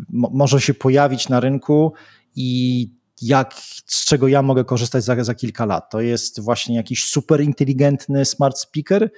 [0.10, 1.94] może się pojawić na rynku
[2.36, 2.90] i
[3.22, 3.54] jak,
[3.86, 5.90] z czego ja mogę korzystać za, za kilka lat?
[5.92, 9.12] To jest właśnie jakiś super inteligentny smart speaker,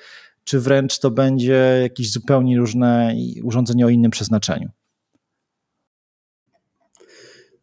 [0.43, 4.69] czy wręcz to będzie jakieś zupełnie różne urządzenie o innym przeznaczeniu?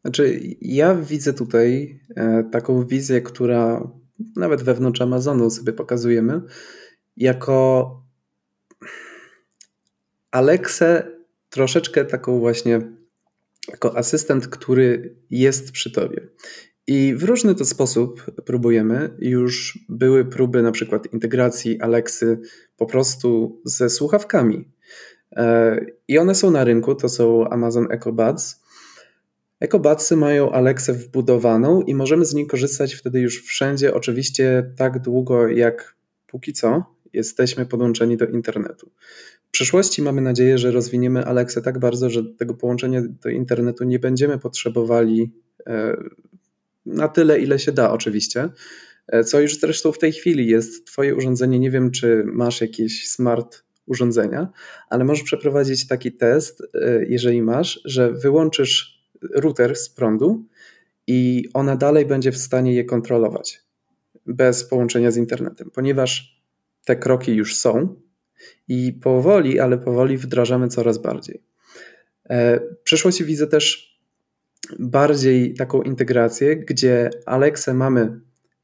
[0.02, 3.90] Znaczy, ja widzę tutaj e, taką wizję, która
[4.36, 6.40] nawet wewnątrz Amazonu sobie pokazujemy,
[7.16, 8.02] jako
[10.30, 11.19] Alexę
[11.50, 12.80] troszeczkę taką właśnie
[13.68, 16.28] jako asystent, który jest przy tobie.
[16.86, 19.10] I w różny to sposób próbujemy.
[19.18, 22.40] Już były próby na przykład integracji Alexy
[22.76, 24.68] po prostu ze słuchawkami.
[25.36, 28.60] E, I one są na rynku, to są Amazon Echo Buds.
[29.60, 35.48] Ekobatsy mają Alexę wbudowaną i możemy z niej korzystać wtedy już wszędzie, oczywiście tak długo
[35.48, 35.94] jak
[36.26, 38.90] póki co jesteśmy podłączeni do internetu.
[39.50, 43.98] W przyszłości mamy nadzieję, że rozwiniemy Alexę tak bardzo, że tego połączenia do internetu nie
[43.98, 45.32] będziemy potrzebowali
[45.66, 45.96] e,
[46.86, 48.48] na tyle, ile się da, oczywiście.
[49.08, 50.86] E, co już zresztą w tej chwili jest.
[50.86, 54.48] Twoje urządzenie, nie wiem, czy masz jakieś smart urządzenia,
[54.90, 59.02] ale możesz przeprowadzić taki test, e, jeżeli masz, że wyłączysz
[59.34, 60.46] router z prądu
[61.06, 63.62] i ona dalej będzie w stanie je kontrolować
[64.26, 66.42] bez połączenia z internetem, ponieważ
[66.84, 68.00] te kroki już są
[68.68, 71.42] i powoli, ale powoli wdrażamy coraz bardziej.
[72.30, 73.90] E, w przyszłości widzę też
[74.78, 78.20] bardziej taką integrację, gdzie Alexę mamy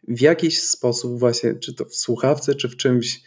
[0.08, 3.22] w jakiś sposób właśnie, czy to w słuchawce, czy w czymś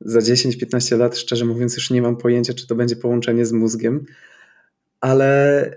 [0.00, 4.04] za 10-15 lat, szczerze mówiąc, już nie mam pojęcia, czy to będzie połączenie z mózgiem,
[5.00, 5.70] ale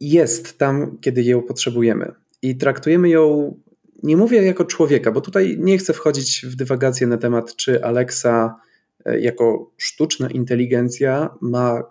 [0.00, 2.12] jest tam, kiedy ją potrzebujemy.
[2.42, 3.54] I traktujemy ją,
[4.02, 8.56] nie mówię jako człowieka, bo tutaj nie chcę wchodzić w dywagację na temat, czy Alexa
[9.20, 11.82] jako sztuczna inteligencja ma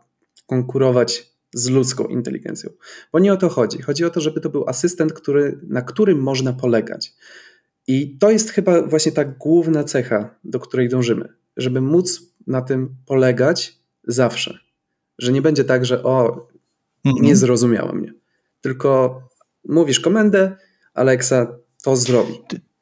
[0.45, 2.69] konkurować z ludzką inteligencją.
[3.13, 3.81] Bo nie o to chodzi.
[3.81, 7.15] Chodzi o to, żeby to był asystent, który, na którym można polegać.
[7.87, 12.95] I to jest chyba właśnie ta główna cecha, do której dążymy, żeby móc na tym
[13.05, 14.59] polegać zawsze.
[15.17, 16.47] Że nie będzie tak, że o,
[17.05, 17.25] mhm.
[17.25, 18.13] nie zrozumiała mnie.
[18.61, 19.21] Tylko
[19.67, 20.55] mówisz komendę,
[20.93, 22.33] Alexa to zrobi.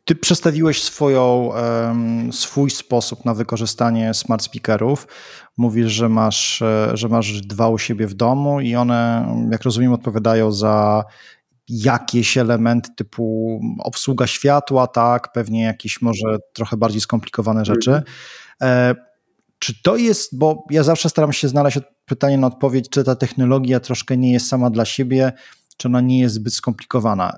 [0.05, 1.51] Ty, przedstawiłeś swoją,
[2.31, 5.07] swój sposób na wykorzystanie smart speakerów.
[5.57, 9.93] Mówisz, że masz, e, że masz dwa u siebie w domu i one, jak rozumiem,
[9.93, 11.03] odpowiadają za
[11.69, 17.91] jakieś elementy typu obsługa światła, tak, pewnie jakieś może trochę bardziej skomplikowane rzeczy.
[17.91, 18.03] Mhm.
[18.61, 18.95] E,
[19.59, 23.79] czy to jest, bo ja zawsze staram się znaleźć pytanie na odpowiedź, czy ta technologia
[23.79, 25.33] troszkę nie jest sama dla siebie,
[25.77, 27.37] czy ona nie jest zbyt skomplikowana.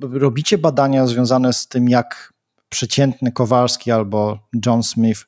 [0.00, 2.32] Robicie badania związane z tym, jak
[2.68, 5.26] przeciętny Kowalski albo John Smith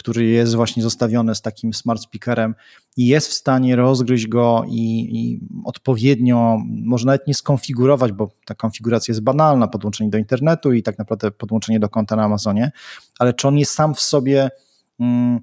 [0.00, 2.54] który jest właśnie zostawiony z takim smart speakerem
[2.96, 9.12] jest w stanie rozgryźć go i, i, odpowiednio, może nawet nie skonfigurować, bo ta konfiguracja
[9.12, 12.72] jest banalna, podłączenie do internetu i tak naprawdę podłączenie do konta na Amazonie,
[13.18, 14.50] ale czy on jest sam w sobie
[15.00, 15.40] mm,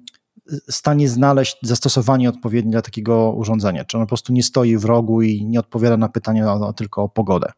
[0.70, 3.84] stanie znaleźć zastosowanie odpowiednie dla takiego urządzenia?
[3.84, 7.08] Czy on po prostu nie stoi w rogu i nie odpowiada na pytania tylko o
[7.08, 7.52] pogodę?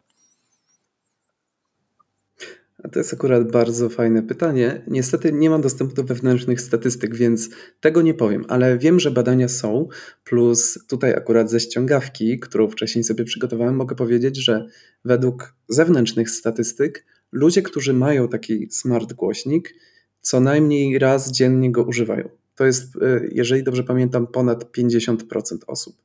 [2.85, 4.83] A to jest akurat bardzo fajne pytanie.
[4.87, 7.51] Niestety nie mam dostępu do wewnętrznych statystyk, więc
[7.81, 9.89] tego nie powiem, ale wiem, że badania są.
[10.25, 14.67] Plus tutaj akurat ze ściągawki, którą wcześniej sobie przygotowałem, mogę powiedzieć, że
[15.05, 19.75] według zewnętrznych statystyk ludzie, którzy mają taki smart głośnik,
[20.21, 22.40] co najmniej raz dziennie go używają.
[22.61, 25.97] To jest, e, jeżeli dobrze pamiętam, ponad 50% osób.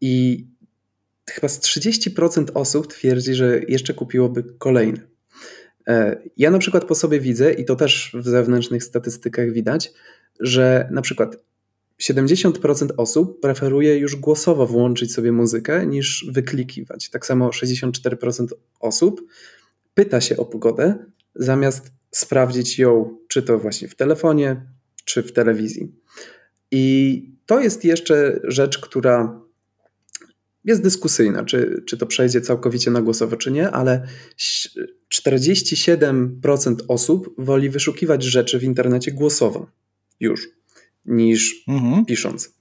[0.00, 0.46] I
[1.30, 5.00] chyba z 30% osób twierdzi, że jeszcze kupiłoby kolejny.
[5.86, 9.92] E, ja na przykład po sobie widzę, i to też w zewnętrznych statystykach widać,
[10.40, 11.36] że na przykład
[12.02, 17.10] 70% osób preferuje już głosowo włączyć sobie muzykę niż wyklikiwać.
[17.10, 18.46] Tak samo 64%
[18.80, 19.28] osób
[19.94, 20.94] pyta się o pogodę
[21.34, 24.73] zamiast sprawdzić ją, czy to właśnie w telefonie,
[25.04, 25.92] czy w telewizji.
[26.70, 29.44] I to jest jeszcze rzecz, która
[30.64, 34.06] jest dyskusyjna, czy, czy to przejdzie całkowicie na głosowo, czy nie, ale
[35.14, 39.70] 47% osób woli wyszukiwać rzeczy w internecie głosowo
[40.20, 40.48] już,
[41.04, 42.04] niż mhm.
[42.04, 42.54] pisząc.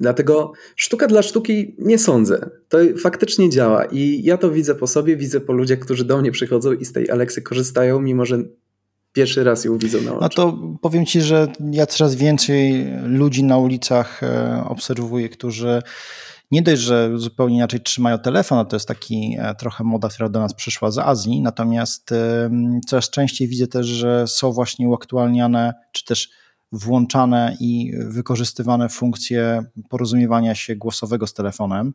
[0.00, 2.50] Dlatego sztuka dla sztuki nie sądzę.
[2.68, 6.32] To faktycznie działa i ja to widzę po sobie, widzę po ludziach, którzy do mnie
[6.32, 8.44] przychodzą i z tej Aleksy korzystają, mimo że
[9.12, 10.20] pierwszy raz ją widzą na oczy.
[10.20, 15.82] No to powiem Ci, że ja coraz więcej ludzi na ulicach e, obserwuję, którzy
[16.50, 20.28] nie dość, że zupełnie inaczej trzymają telefon, a to jest taki e, trochę moda, która
[20.28, 22.10] do nas przyszła z Azji, natomiast
[22.86, 26.30] coraz częściej widzę też, że są właśnie uaktualniane, czy też
[26.72, 31.94] włączane i wykorzystywane funkcje porozumiewania się głosowego z telefonem.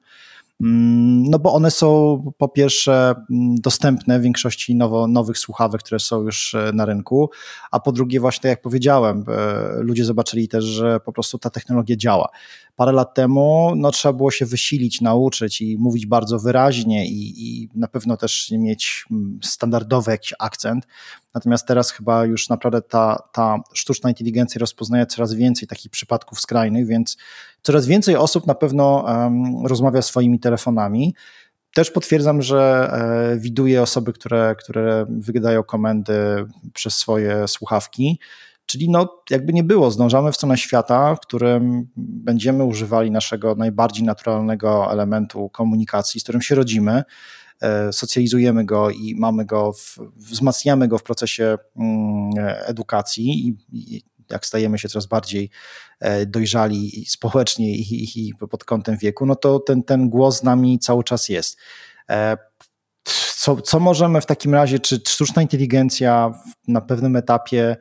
[0.61, 5.99] Mm, no bo one są po pierwsze mm, dostępne w większości nowo, nowych słuchawek, które
[5.99, 7.29] są już e, na rynku,
[7.71, 11.49] a po drugie właśnie tak jak powiedziałem, e, ludzie zobaczyli też, że po prostu ta
[11.49, 12.29] technologia działa.
[12.77, 17.69] Parę lat temu no, trzeba było się wysilić, nauczyć i mówić bardzo wyraźnie i, i
[17.75, 20.87] na pewno też mieć mm, standardowy jakiś akcent.
[21.33, 26.87] Natomiast teraz chyba już naprawdę ta, ta sztuczna inteligencja rozpoznaje coraz więcej takich przypadków skrajnych,
[26.87, 27.17] więc
[27.61, 31.15] coraz więcej osób na pewno um, rozmawia swoimi telefonami.
[31.73, 32.89] Też potwierdzam, że
[33.33, 38.19] e, widuję osoby, które, które wygadają komendy przez swoje słuchawki.
[38.67, 44.03] Czyli no, jakby nie było, zdążamy w stronę świata, w którym będziemy używali naszego najbardziej
[44.05, 47.03] naturalnego elementu komunikacji, z którym się rodzimy,
[47.61, 52.31] e, socjalizujemy go i mamy go, w, wzmacniamy go w procesie mm,
[52.65, 55.49] edukacji i, i jak stajemy się coraz bardziej
[55.99, 60.79] e, dojrzali społecznie i, i pod kątem wieku, no to ten, ten głos z nami
[60.79, 61.57] cały czas jest.
[62.09, 62.37] E,
[63.37, 66.31] co, co możemy w takim razie, czy sztuczna inteligencja
[66.67, 67.77] na pewnym etapie,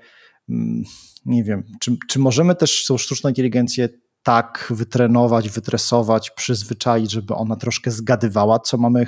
[1.27, 3.89] nie wiem, czy, czy możemy też tą sztuczną inteligencję
[4.23, 9.07] tak wytrenować, wytresować, przyzwyczaić, żeby ona troszkę zgadywała, co mamy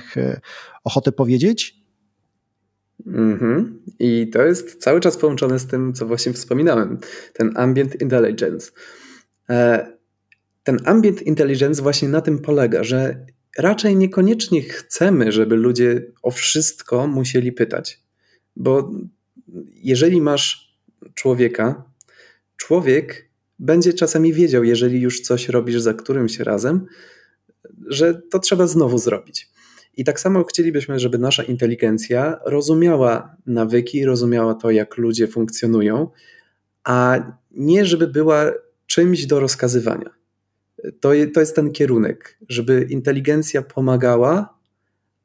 [0.85, 1.79] ochotę powiedzieć?
[3.07, 3.64] Mm-hmm.
[3.98, 6.98] I to jest cały czas połączone z tym, co właśnie wspominałem,
[7.33, 8.70] ten ambient intelligence.
[9.51, 9.87] E,
[10.62, 13.27] ten ambient intelligence właśnie na tym polega, że
[13.59, 18.03] raczej niekoniecznie chcemy, żeby ludzie o wszystko musieli pytać.
[18.57, 18.90] Bo
[19.74, 20.67] jeżeli masz
[21.14, 21.84] człowieka,
[22.56, 26.87] człowiek będzie czasami wiedział, jeżeli już coś robisz za którymś razem,
[27.87, 29.48] że to trzeba znowu zrobić.
[29.96, 36.11] I tak samo chcielibyśmy, żeby nasza inteligencja rozumiała nawyki, rozumiała to, jak ludzie funkcjonują,
[36.84, 37.18] a
[37.50, 38.52] nie żeby była
[38.87, 40.11] czymś do rozkazywania.
[41.00, 44.58] To, to jest ten kierunek, żeby inteligencja pomagała,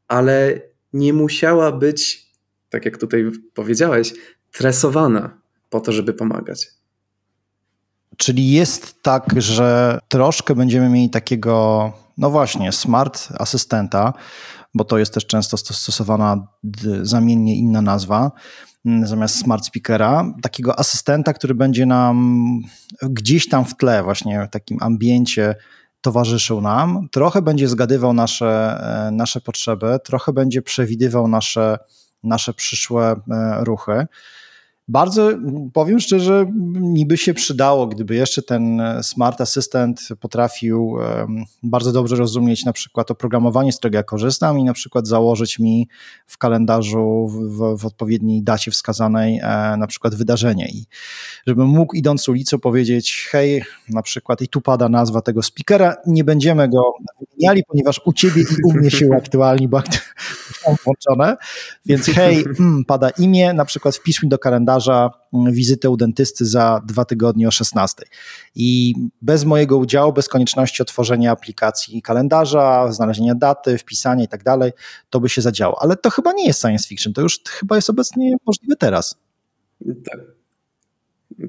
[0.08, 0.62] ale
[0.94, 2.32] nie musiała być,
[2.70, 4.14] tak jak tutaj powiedziałeś,
[4.52, 5.43] tresowana
[5.74, 6.68] po to, żeby pomagać.
[8.18, 14.14] Czyli jest tak, że troszkę będziemy mieli takiego, no właśnie, smart asystenta,
[14.74, 16.48] bo to jest też często stosowana
[17.02, 18.32] zamiennie inna nazwa,
[18.86, 22.60] mm, zamiast smart speakera, takiego asystenta, który będzie nam
[23.02, 25.56] gdzieś tam w tle, właśnie w takim ambiencie
[26.02, 31.78] towarzyszył nam, trochę będzie zgadywał nasze, e, nasze potrzeby, trochę będzie przewidywał nasze,
[32.24, 34.08] nasze przyszłe e, ruchy.
[34.88, 35.30] Bardzo
[35.74, 40.96] powiem szczerze, mi by się przydało, gdyby jeszcze ten Smart Assistant potrafił
[41.64, 45.88] bardzo dobrze rozumieć na przykład oprogramowanie, z którego ja korzystam i na przykład założyć mi
[46.28, 50.68] w kalendarzu w, w odpowiedniej dacie wskazanej e, na przykład wydarzenie.
[50.68, 50.86] I
[51.48, 56.24] żebym mógł idąc ulicą powiedzieć hej, na przykład i tu pada nazwa tego speakera, nie
[56.24, 59.82] będziemy go wymieniali, ponieważ u ciebie i u mnie się aktualni, bo
[60.66, 61.38] są włączone,
[61.86, 65.98] więc hej, mm, pada imię, na przykład wpisz mi do kalendarza kalendarza mm, wizytę u
[65.98, 68.04] dentysty za dwa tygodnie o 16.
[68.56, 74.72] I bez mojego udziału, bez konieczności otworzenia aplikacji kalendarza, znalezienia daty, wpisania i tak dalej,
[75.10, 75.82] to by się zadziało.
[75.82, 79.16] Ale to chyba nie jest science fiction, to już chyba jest obecnie możliwe teraz.
[80.06, 80.20] Tak.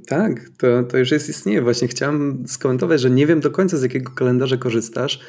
[0.07, 1.62] Tak, to, to już jest istnieje.
[1.62, 5.20] Właśnie chciałem skomentować, że nie wiem do końca z jakiego kalendarza korzystasz,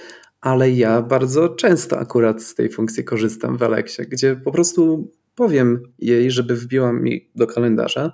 [0.42, 5.84] ale ja bardzo często akurat z tej funkcji korzystam w Alexie, gdzie po prostu powiem
[6.00, 8.12] jej, żeby wbiła mi do kalendarza.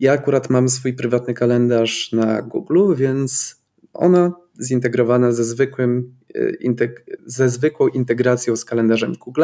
[0.00, 3.56] Ja akurat mam swój prywatny kalendarz na Google, więc
[3.92, 6.88] ona zintegrowana ze, zwykłym, e,
[7.26, 9.42] ze zwykłą integracją z kalendarzem Google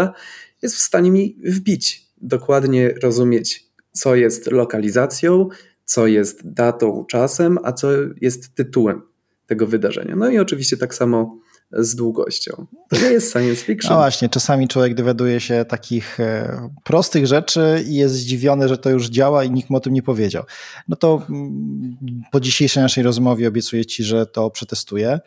[0.63, 5.49] jest w stanie mi wbić, dokładnie rozumieć, co jest lokalizacją,
[5.85, 7.89] co jest datą, czasem, a co
[8.21, 9.03] jest tytułem
[9.47, 10.17] tego wydarzenia.
[10.17, 11.39] No i oczywiście tak samo
[11.79, 12.67] z długością.
[12.89, 13.91] To nie jest science fiction.
[13.91, 18.91] No właśnie, czasami człowiek dowiaduje się takich e, prostych rzeczy i jest zdziwiony, że to
[18.91, 20.45] już działa i nikt mu o tym nie powiedział.
[20.89, 21.97] No to mm,
[22.33, 25.21] po dzisiejszej naszej rozmowie obiecuję Ci, że to przetestuję.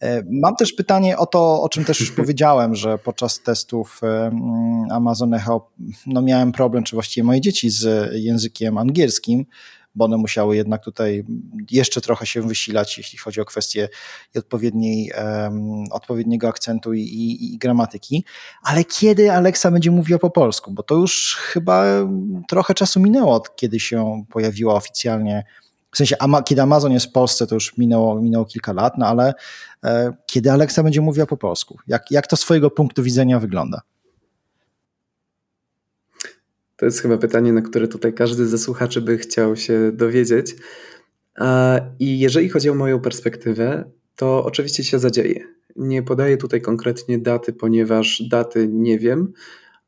[0.00, 4.26] E, mam też pytanie o to, o czym też już powiedziałem, że podczas testów e,
[4.26, 5.70] mm, Amazon Echo
[6.06, 9.46] no miałem problem, czy właściwie moje dzieci z językiem angielskim
[9.94, 11.24] bo one musiały jednak tutaj
[11.70, 13.88] jeszcze trochę się wysilać, jeśli chodzi o kwestię
[14.36, 18.24] odpowiedniej, um, odpowiedniego akcentu i, i, i, gramatyki.
[18.62, 20.72] Ale kiedy Alexa będzie mówiła po polsku?
[20.72, 21.84] Bo to już chyba
[22.48, 25.44] trochę czasu minęło, od kiedy się pojawiła oficjalnie
[25.92, 29.34] w sensie, kiedy Amazon jest w Polsce, to już minęło, minęło kilka lat, no ale
[29.84, 31.78] e, kiedy Alexa będzie mówiła po polsku?
[31.86, 33.80] Jak, jak to z Twojego punktu widzenia wygląda?
[36.80, 40.56] To jest chyba pytanie, na które tutaj każdy ze słuchaczy by chciał się dowiedzieć.
[41.98, 45.44] I jeżeli chodzi o moją perspektywę, to oczywiście się zadzieje.
[45.76, 49.32] Nie podaję tutaj konkretnie daty, ponieważ daty nie wiem,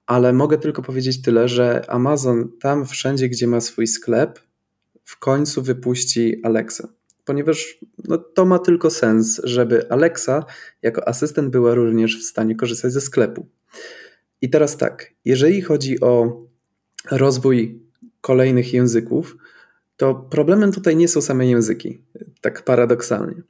[0.06, 4.40] ale mogę tylko powiedzieć tyle, że Amazon tam wszędzie, gdzie ma swój sklep,
[5.04, 6.88] w końcu wypuści Alexa.
[7.24, 7.78] Ponieważ
[8.08, 10.44] no, to ma tylko sens, żeby Alexa
[10.82, 13.46] jako asystent była również w stanie korzystać ze sklepu.
[14.42, 16.42] I teraz tak, jeżeli chodzi o
[17.10, 17.80] rozwój
[18.20, 19.36] kolejnych języków,
[19.96, 22.02] to problemem tutaj nie są same języki,
[22.40, 23.42] tak paradoksalnie.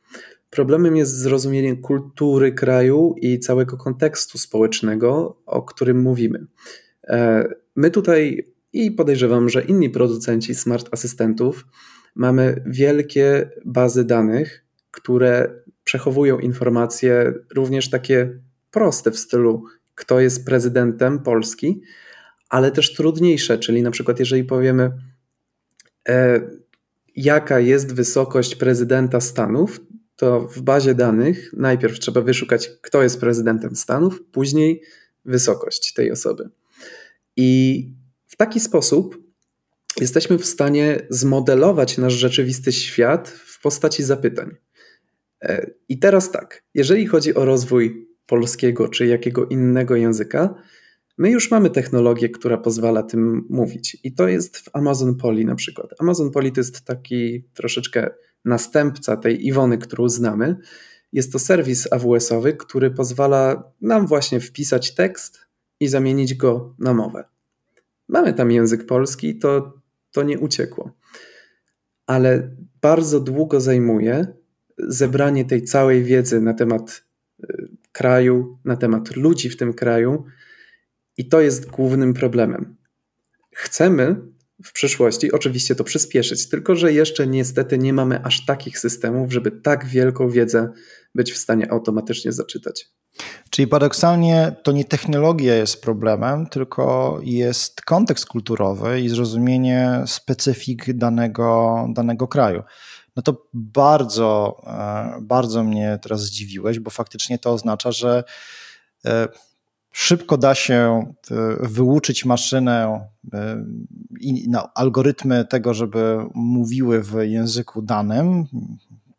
[0.50, 6.46] Problemem jest zrozumienie kultury kraju i całego kontekstu społecznego, o którym mówimy.
[7.04, 7.44] E,
[7.76, 11.66] my tutaj i podejrzewam, że inni producenci smart asystentów
[12.14, 18.38] mamy wielkie bazy danych, które przechowują informacje również takie
[18.70, 21.82] proste w stylu kto jest prezydentem Polski,
[22.52, 24.90] ale też trudniejsze, czyli na przykład jeżeli powiemy,
[26.08, 26.40] e,
[27.16, 29.80] jaka jest wysokość prezydenta Stanów,
[30.16, 34.82] to w bazie danych najpierw trzeba wyszukać, kto jest prezydentem Stanów, później
[35.24, 36.50] wysokość tej osoby.
[37.36, 37.88] I
[38.26, 39.22] w taki sposób
[40.00, 44.56] jesteśmy w stanie zmodelować nasz rzeczywisty świat w postaci zapytań.
[45.42, 50.54] E, I teraz tak, jeżeli chodzi o rozwój polskiego czy jakiego innego języka,
[51.18, 53.96] my już mamy technologię, która pozwala tym mówić.
[54.04, 55.90] I to jest w Amazon Poli na przykład.
[55.98, 58.10] Amazon Poli to jest taki troszeczkę
[58.44, 60.56] następca tej Iwony, którą znamy.
[61.12, 65.46] Jest to serwis AWS-owy, który pozwala nam właśnie wpisać tekst
[65.80, 67.24] i zamienić go na mowę.
[68.08, 69.72] Mamy tam język polski, to,
[70.12, 70.92] to nie uciekło.
[72.06, 74.26] Ale bardzo długo zajmuje
[74.78, 77.04] zebranie tej całej wiedzy na temat
[77.44, 80.24] y, kraju, na temat ludzi w tym kraju,
[81.16, 82.76] i to jest głównym problemem.
[83.54, 84.16] Chcemy
[84.64, 89.50] w przyszłości oczywiście to przyspieszyć, tylko że jeszcze niestety nie mamy aż takich systemów, żeby
[89.50, 90.72] tak wielką wiedzę
[91.14, 92.90] być w stanie automatycznie zaczytać.
[93.50, 101.76] Czyli paradoksalnie to nie technologia jest problemem, tylko jest kontekst kulturowy i zrozumienie specyfik danego,
[101.94, 102.62] danego kraju.
[103.16, 108.24] No to bardzo, e, bardzo mnie teraz zdziwiłeś, bo faktycznie to oznacza, że
[109.04, 109.28] e,
[109.92, 113.08] szybko da się e, wyuczyć maszynę
[114.20, 118.46] i algorytmy tego, żeby mówiły w języku danym,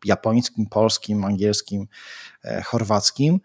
[0.04, 1.86] japońskim, polskim, angielskim,
[2.64, 3.40] chorwackim,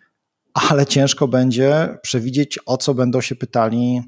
[0.54, 4.02] ale ciężko będzie przewidzieć, o co będą się pytali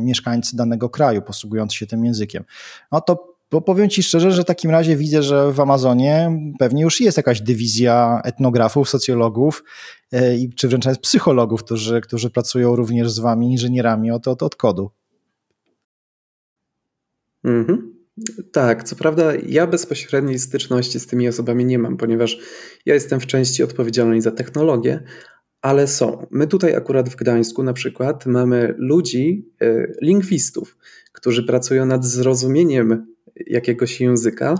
[0.00, 2.44] mieszkańcy danego kraju, posługujący się tym językiem.
[2.92, 6.82] No to bo powiem Ci szczerze, że w takim razie widzę, że w Amazonie pewnie
[6.82, 9.64] już jest jakaś dywizja etnografów, socjologów
[10.12, 14.90] e, czy wręcz psychologów, którzy, którzy pracują również z Wami, inżynierami od, od, od kodu.
[17.44, 17.96] Mhm.
[18.52, 22.38] Tak, co prawda ja bezpośredniej styczności z tymi osobami nie mam, ponieważ
[22.86, 25.02] ja jestem w części odpowiedzialny za technologię,
[25.62, 26.26] ale są.
[26.30, 30.76] My tutaj akurat w Gdańsku na przykład mamy ludzi, e, lingwistów,
[31.16, 33.06] którzy pracują nad zrozumieniem
[33.46, 34.54] jakiegoś języka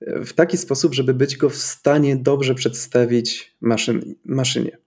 [0.00, 4.78] w taki sposób, żeby być go w stanie dobrze przedstawić maszyn, maszynie.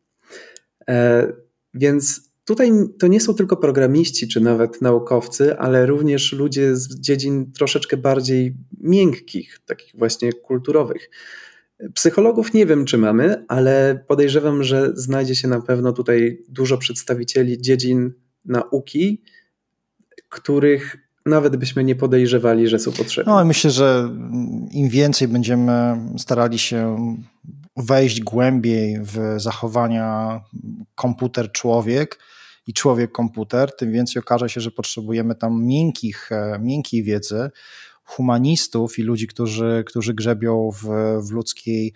[0.90, 1.28] E,
[1.74, 7.52] więc tutaj to nie są tylko programiści czy nawet naukowcy, ale również ludzie z dziedzin
[7.52, 11.10] troszeczkę bardziej miękkich, takich właśnie kulturowych.
[11.94, 17.62] Psychologów nie wiem, czy mamy, ale podejrzewam, że znajdzie się na pewno tutaj dużo przedstawicieli
[17.62, 18.14] dziedzin
[18.46, 19.22] nauki,
[20.30, 23.34] których nawet byśmy nie podejrzewali, że są potrzebne.
[23.34, 24.10] No, myślę, że
[24.72, 26.98] im więcej będziemy starali się
[27.78, 30.42] wejść głębiej w zachowania
[30.96, 32.20] komputer-człowiek
[32.68, 37.50] i człowiek-komputer, tym więcej okaże się, że potrzebujemy tam miękkich, e, miękkiej wiedzy,
[38.04, 40.84] humanistów i ludzi, którzy, którzy grzebią w,
[41.28, 41.94] w ludzkiej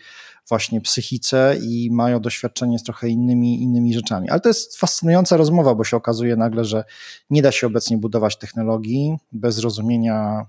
[0.50, 4.30] właśnie psychice i mają doświadczenie z trochę innymi, innymi rzeczami.
[4.30, 6.84] Ale to jest fascynująca rozmowa, bo się okazuje nagle, że
[7.30, 10.46] nie da się obecnie budować technologii bez rozumienia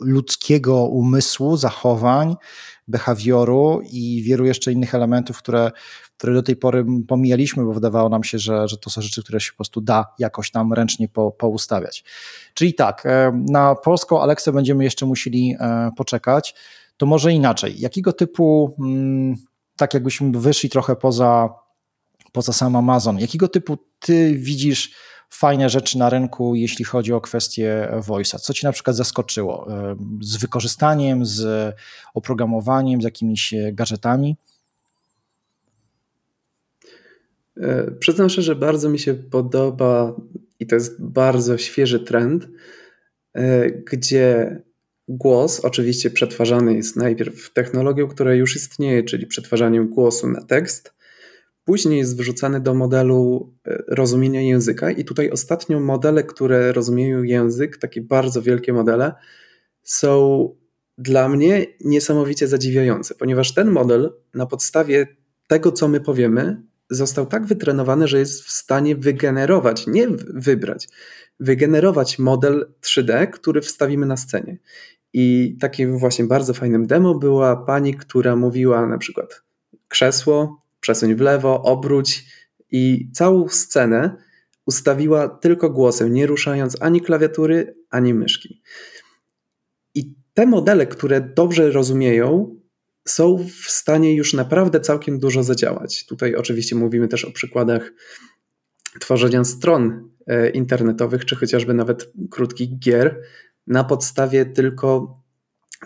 [0.00, 2.36] ludzkiego umysłu, zachowań,
[2.88, 5.70] behawioru i wielu jeszcze innych elementów, które,
[6.16, 9.40] które do tej pory pomijaliśmy, bo wydawało nam się, że, że to są rzeczy, które
[9.40, 12.04] się po prostu da jakoś tam ręcznie po, poustawiać.
[12.54, 16.54] Czyli tak, e, na polską Aleksę będziemy jeszcze musieli e, poczekać.
[16.96, 17.80] To może inaczej.
[17.80, 19.34] Jakiego typu, mm,
[19.76, 21.54] tak jakbyśmy wyszli trochę poza,
[22.32, 24.94] poza sam Amazon, jakiego typu ty widzisz
[25.30, 28.38] fajne rzeczy na rynku, jeśli chodzi o kwestię voice'a?
[28.38, 29.66] Co ci na przykład zaskoczyło?
[29.72, 31.74] E, z wykorzystaniem, z
[32.14, 34.36] oprogramowaniem, z jakimiś gadżetami?
[37.56, 40.16] E, przyznam szczerze, że bardzo mi się podoba
[40.60, 42.48] i to jest bardzo świeży trend,
[43.34, 44.60] e, gdzie
[45.08, 50.94] głos oczywiście przetwarzany jest najpierw technologią, która już istnieje, czyli przetwarzaniem głosu na tekst,
[51.64, 57.76] później jest wrzucany do modelu e, rozumienia języka i tutaj ostatnio modele, które rozumieją język,
[57.76, 59.12] takie bardzo wielkie modele,
[59.82, 60.48] są
[60.98, 65.06] dla mnie niesamowicie zadziwiające, ponieważ ten model na podstawie
[65.48, 70.88] tego, co my powiemy, został tak wytrenowany, że jest w stanie wygenerować, nie wybrać,
[71.40, 74.58] wygenerować model 3D, który wstawimy na scenie.
[75.14, 79.42] I takim właśnie bardzo fajnym demo była pani, która mówiła na przykład
[79.88, 82.24] krzesło, przesuń w lewo, obróć
[82.70, 84.16] i całą scenę
[84.66, 88.62] ustawiła tylko głosem, nie ruszając ani klawiatury, ani myszki.
[89.94, 92.56] I te modele, które dobrze rozumieją,
[93.08, 96.06] są w stanie już naprawdę całkiem dużo zadziałać.
[96.06, 97.92] Tutaj oczywiście mówimy też o przykładach
[99.00, 103.22] tworzenia stron e, internetowych, czy chociażby nawet krótkich gier
[103.66, 105.18] na podstawie tylko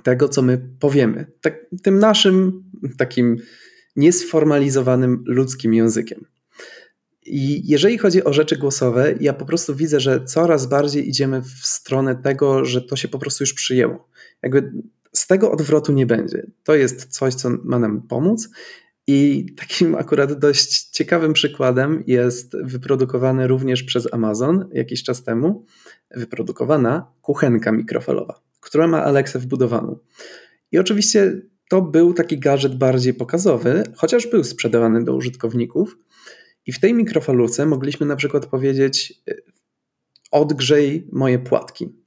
[0.03, 1.27] tego, co my powiemy.
[1.41, 2.65] Tak, tym naszym
[2.99, 3.37] takim
[3.97, 6.25] niesformalizowanym ludzkim językiem.
[7.27, 11.67] I jeżeli chodzi o rzeczy głosowe, ja po prostu widzę, że coraz bardziej idziemy w
[11.67, 14.09] stronę tego, że to się po prostu już przyjęło.
[14.43, 14.73] Jakby
[15.13, 16.47] z tego odwrotu nie będzie.
[16.65, 18.49] To jest coś, co ma nam pomóc.
[19.07, 25.65] I takim akurat dość ciekawym przykładem jest wyprodukowany również przez Amazon jakiś czas temu,
[26.11, 29.99] wyprodukowana kuchenka mikrofalowa, która ma Alexę wbudowaną.
[30.73, 35.99] I oczywiście to był taki gadżet bardziej pokazowy, chociaż był sprzedawany do użytkowników.
[36.67, 39.43] I w tej mikrofalówce mogliśmy na przykład powiedzieć: y,
[40.31, 41.99] odgrzej moje płatki.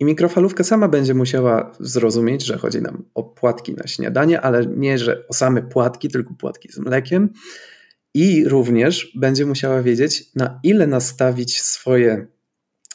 [0.00, 4.98] I mikrofalówka sama będzie musiała zrozumieć, że chodzi nam o płatki na śniadanie, ale nie,
[4.98, 7.32] że o same płatki, tylko płatki z mlekiem.
[8.14, 12.26] I również będzie musiała wiedzieć, na ile nastawić swoje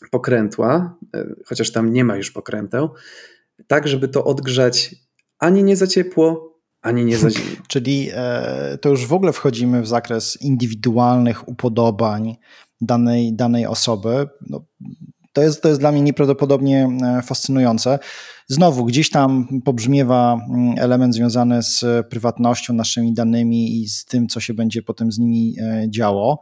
[0.10, 2.90] pokrętła, y, chociaż tam nie ma już pokręteł,
[3.68, 4.96] tak, żeby to odgrzać
[5.40, 7.62] ani nie za ciepło, ani nie za zimno.
[7.68, 12.36] Czyli e, to już w ogóle wchodzimy w zakres indywidualnych upodobań
[12.82, 14.28] danej, danej osoby.
[14.50, 14.66] No,
[15.34, 18.00] to jest, to jest dla mnie nieprawdopodobnie e, fascynujące.
[18.48, 24.40] Znowu, gdzieś tam pobrzmiewa mm, element związany z prywatnością, naszymi danymi i z tym, co
[24.40, 26.40] się będzie potem z nimi e, działo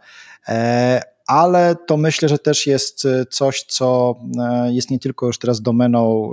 [1.28, 5.61] ale to myślę, że też jest e, coś, co e, jest nie tylko już teraz
[5.61, 6.32] domeną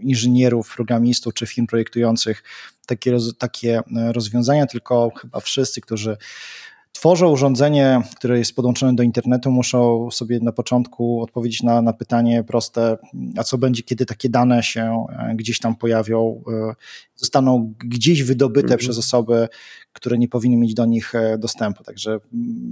[0.00, 2.42] inżynierów, programistów czy firm projektujących
[2.86, 6.16] takie, takie e, rozwiązania, tylko chyba wszyscy, którzy
[6.98, 12.44] tworzą urządzenie, które jest podłączone do internetu, muszą sobie na początku odpowiedzieć na, na pytanie
[12.44, 12.98] proste,
[13.36, 16.42] a co będzie, kiedy takie dane się gdzieś tam pojawią,
[17.16, 18.78] zostaną gdzieś wydobyte -hmm.
[18.78, 19.48] przez osoby,
[19.92, 21.84] które nie powinny mieć do nich e, dostępu.
[21.84, 22.20] Także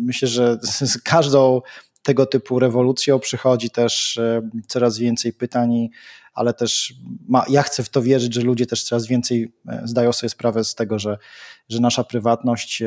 [0.05, 1.61] myślę, że z każdą
[2.03, 5.89] tego typu rewolucją przychodzi też e, coraz więcej pytań,
[6.37, 6.95] ale też
[7.29, 10.65] ma, ja chcę w to wierzyć, że ludzie też coraz więcej e, zdają sobie sprawę
[10.65, 11.19] z tego, że,
[11.69, 12.83] że nasza prywatność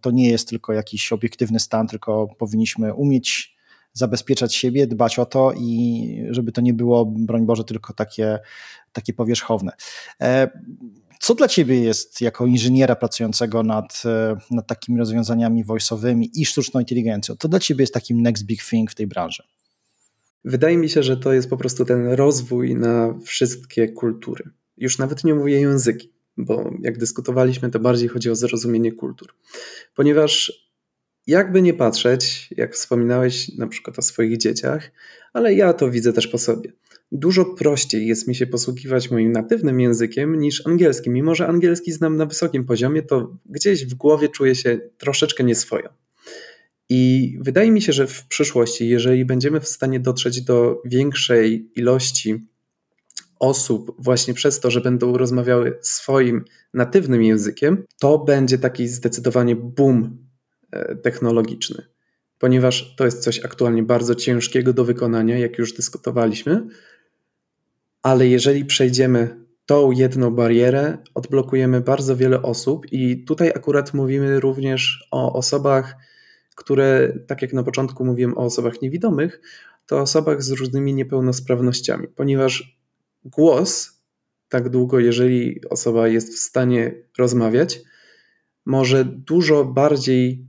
[0.00, 3.56] to nie jest tylko jakiś obiektywny stan, tylko powinniśmy umieć
[3.92, 8.38] zabezpieczać siebie, dbać o to i żeby to nie było, broń Boże, tylko takie,
[8.92, 9.72] takie powierzchowne.
[11.20, 16.80] Co dla Ciebie jest jako inżyniera pracującego nad, e, nad takimi rozwiązaniami voice'owymi i sztuczną
[16.80, 17.34] inteligencją?
[17.38, 19.42] Co dla Ciebie jest takim next big thing w tej branży?
[20.46, 24.44] Wydaje mi się, że to jest po prostu ten rozwój na wszystkie kultury.
[24.76, 29.34] Już nawet nie mówię języki, bo jak dyskutowaliśmy, to bardziej chodzi o zrozumienie kultur.
[29.94, 30.52] Ponieważ
[31.26, 34.90] jakby nie patrzeć, jak wspominałeś na przykład o swoich dzieciach,
[35.32, 36.72] ale ja to widzę też po sobie
[37.12, 41.12] dużo prościej jest mi się posługiwać moim natywnym językiem niż angielskim.
[41.12, 45.88] Mimo, że angielski znam na wysokim poziomie, to gdzieś w głowie czuję się troszeczkę nieswojo.
[46.88, 52.46] I wydaje mi się, że w przyszłości, jeżeli będziemy w stanie dotrzeć do większej ilości
[53.38, 60.26] osób właśnie przez to, że będą rozmawiały swoim natywnym językiem, to będzie taki zdecydowanie boom
[60.70, 61.86] e, technologiczny,
[62.38, 66.66] ponieważ to jest coś aktualnie bardzo ciężkiego do wykonania, jak już dyskutowaliśmy,
[68.02, 75.08] ale jeżeli przejdziemy tą jedną barierę, odblokujemy bardzo wiele osób, i tutaj akurat mówimy również
[75.10, 75.96] o osobach,
[76.56, 79.40] które, tak jak na początku mówiłem o osobach niewidomych,
[79.86, 82.78] to osobach z różnymi niepełnosprawnościami, ponieważ
[83.24, 84.00] głos,
[84.48, 87.80] tak długo, jeżeli osoba jest w stanie rozmawiać,
[88.64, 90.46] może dużo bardziej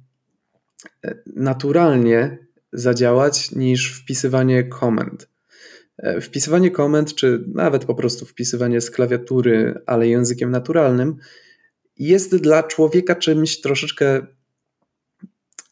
[1.05, 5.29] e, naturalnie zadziałać niż wpisywanie komend.
[5.97, 11.15] E, wpisywanie komend, czy nawet po prostu wpisywanie z klawiatury, ale językiem naturalnym,
[11.97, 14.27] jest dla człowieka czymś troszeczkę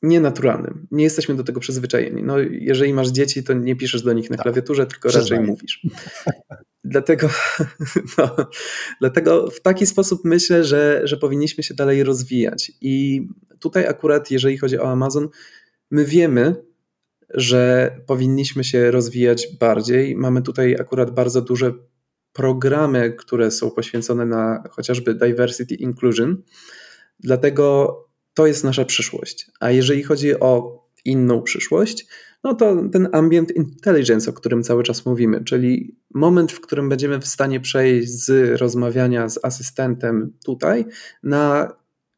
[0.02, 0.88] nienaturalnym.
[0.92, 2.24] Nie jesteśmy do tego przyzwyczajeni.
[2.24, 4.44] No, jeżeli masz dzieci, to nie piszesz do nich na tak.
[4.44, 5.82] klawiaturze, tylko raczej mówisz.
[6.84, 7.30] dlatego,
[8.18, 8.36] no,
[9.00, 12.72] dlatego w taki sposób myślę, że, że powinniśmy się dalej rozwijać.
[12.82, 13.28] I
[13.60, 15.30] tutaj akurat, jeżeli chodzi o Amazon,
[15.92, 16.56] my wiemy,
[17.30, 20.16] że powinniśmy się rozwijać bardziej.
[20.16, 21.74] Mamy tutaj akurat bardzo duże
[22.34, 26.44] programy, które są poświęcone na chociażby diversity inclusion.
[27.20, 28.05] Dlatego
[28.36, 29.52] to jest nasza przyszłość.
[29.60, 32.08] A jeżeli chodzi o inną przyszłość,
[32.44, 37.20] no to ten ambient intelligence, o którym cały czas mówimy, czyli moment, w którym będziemy
[37.20, 40.86] w stanie przejść z rozmawiania z asystentem tutaj
[41.24, 41.74] na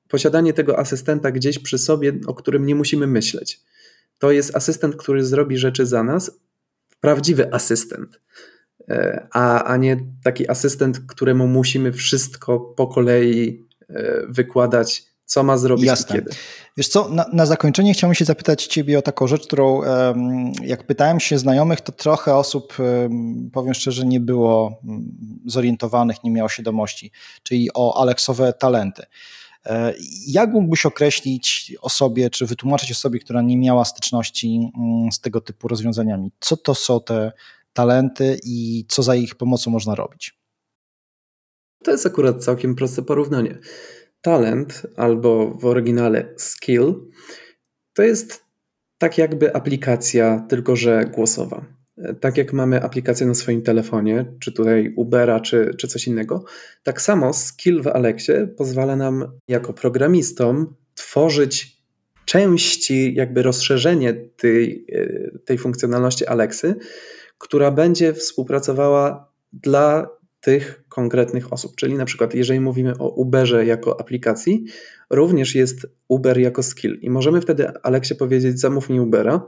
[0.08, 3.62] posiadanie tego asystenta gdzieś przy sobie, o którym nie musimy myśleć
[4.20, 6.40] to jest asystent, który zrobi rzeczy za nas,
[7.02, 8.22] prawdziwy asystent,
[8.90, 15.58] e, a, a nie taki asystent, któremu musimy wszystko po kolei e, wykładać, co ma
[15.58, 16.16] zrobić Jasne.
[16.16, 16.32] i kiedy.
[16.78, 19.82] Wiesz co, na, na, zakończenie chciałbym się zapytać Ciebie o taką rzecz, którą
[20.62, 22.78] jak pytałem się znajomych, to trochę osób,
[23.54, 27.12] powiem szczerze, nie było mm, zorientowanych, nie miało świadomości,
[27.44, 29.04] czyli o Aleksowe talenty.
[29.66, 29.94] E,
[30.28, 35.68] jak mógłbyś określić osobie, czy wytłumaczyć osobie, która nie miała styczności mm, z tego typu
[35.68, 37.32] rozwiązaniami, co to są te
[37.74, 40.38] talenty i co za ich pomocą można robić?
[41.84, 43.60] To jest akurat całkiem proste porównanie.
[44.22, 46.94] Talent albo w oryginale skill
[47.94, 48.44] to jest
[48.98, 51.66] tak jakby aplikacja, tylko że głosowa.
[52.20, 56.44] Tak jak mamy aplikację na swoim telefonie, czy tutaj Ubera, czy, czy coś innego,
[56.84, 61.78] tak samo skill w Alexie pozwala nam jako programistom tworzyć
[62.26, 64.86] części, jakby rozszerzenie tej,
[65.46, 66.76] tej funkcjonalności Alexy,
[67.38, 70.10] która będzie współpracowała dla
[70.42, 71.76] tych konkretnych osób.
[71.76, 74.66] Czyli na przykład, jeżeli mówimy o Uberze jako aplikacji,
[75.10, 77.00] również jest Uber jako skill.
[77.02, 79.48] I możemy wtedy Aleksie powiedzieć: Zamów mi Ubera.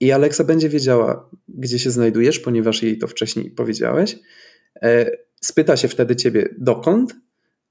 [0.00, 4.18] I Alexa będzie wiedziała, gdzie się znajdujesz, ponieważ jej to wcześniej powiedziałeś.
[4.82, 5.10] E,
[5.40, 7.16] spyta się wtedy ciebie dokąd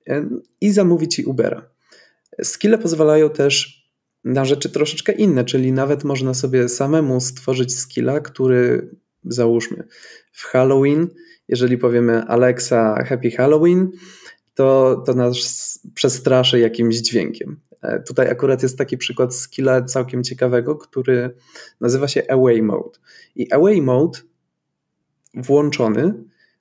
[0.08, 0.30] e,
[0.62, 1.70] i zamówi ci Ubera.
[2.44, 3.84] Skille pozwalają też
[4.24, 8.90] na rzeczy troszeczkę inne, czyli nawet można sobie samemu stworzyć skilla, który
[9.24, 9.84] załóżmy
[10.32, 11.08] w Halloween
[11.48, 13.92] jeżeli powiemy Alexa Happy Halloween,
[14.56, 17.60] to, to nas przestraszy jakimś dźwiękiem.
[17.82, 21.36] E, tutaj akurat jest taki przykład skilla całkiem ciekawego, który
[21.82, 23.00] nazywa się Away Mode.
[23.36, 24.20] I Away Mode
[25.34, 26.14] włączony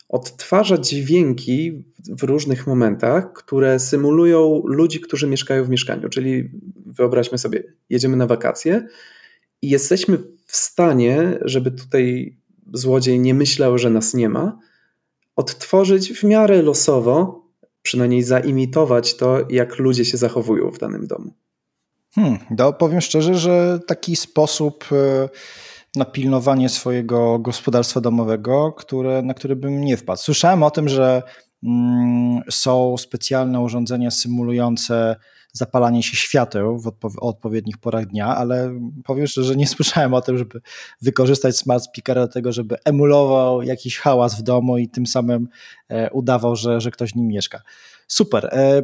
[0.08, 6.08] odtwarza dźwięki w różnych momentach, które symulują ludzi, którzy mieszkają w mieszkaniu.
[6.08, 6.50] Czyli
[6.86, 8.86] wyobraźmy sobie, jedziemy na wakacje
[9.62, 12.36] i jesteśmy w stanie, żeby tutaj
[12.72, 14.58] złodziej nie myślał, że nas nie ma,
[15.36, 17.42] odtworzyć w miarę losowo,
[17.82, 21.32] przynajmniej zaimitować to, jak ludzie się zachowują w danym domu.
[22.14, 25.28] Hmm, to powiem szczerze, że taki sposób e,
[25.96, 30.20] na pilnowanie swojego gospodarstwa domowego, które, na który bym nie wpadł.
[30.20, 31.22] Słyszałem o tym, że
[31.64, 35.16] mm, są specjalne urządzenia symulujące
[35.52, 40.20] zapalanie się świateł w odpo odpowiednich porach dnia, ale powiem szczerze, że nie słyszałem o
[40.20, 40.60] tym, żeby
[41.02, 45.48] wykorzystać smart speakera do tego, żeby emulował jakiś hałas w domu i tym samym
[45.88, 47.62] e, udawał, że, że ktoś w nim mieszka.
[48.12, 48.48] Super.
[48.52, 48.82] E,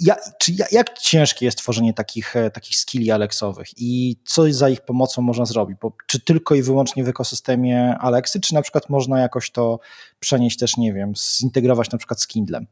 [0.00, 4.80] ja, czy, jak ciężkie jest tworzenie takich, e, takich skilli Alexowych i co za ich
[4.80, 5.78] pomocą można zrobić?
[5.82, 9.78] Bo, czy tylko i wyłącznie w ekosystemie Alexy, czy na przykład można jakoś to
[10.20, 12.66] przenieść też, nie wiem, zintegrować na przykład z Kindlem?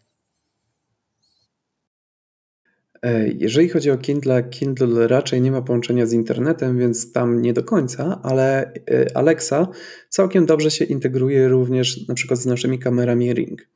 [3.05, 7.53] E, jeżeli chodzi o Kindle, Kindle raczej nie ma połączenia z internetem, więc tam nie
[7.53, 9.69] do końca, ale e, Alexa
[10.09, 13.69] całkiem dobrze się integruje również na przykład z naszymi kamerami Ring.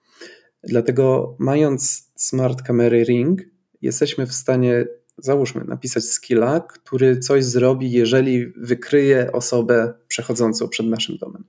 [0.62, 3.40] Dlatego mając smart kamery Ring,
[3.82, 4.86] jesteśmy w stanie,
[5.18, 11.44] załóżmy, napisać skilla, który coś zrobi, jeżeli wykryje osobę przechodzącą przed naszym domem.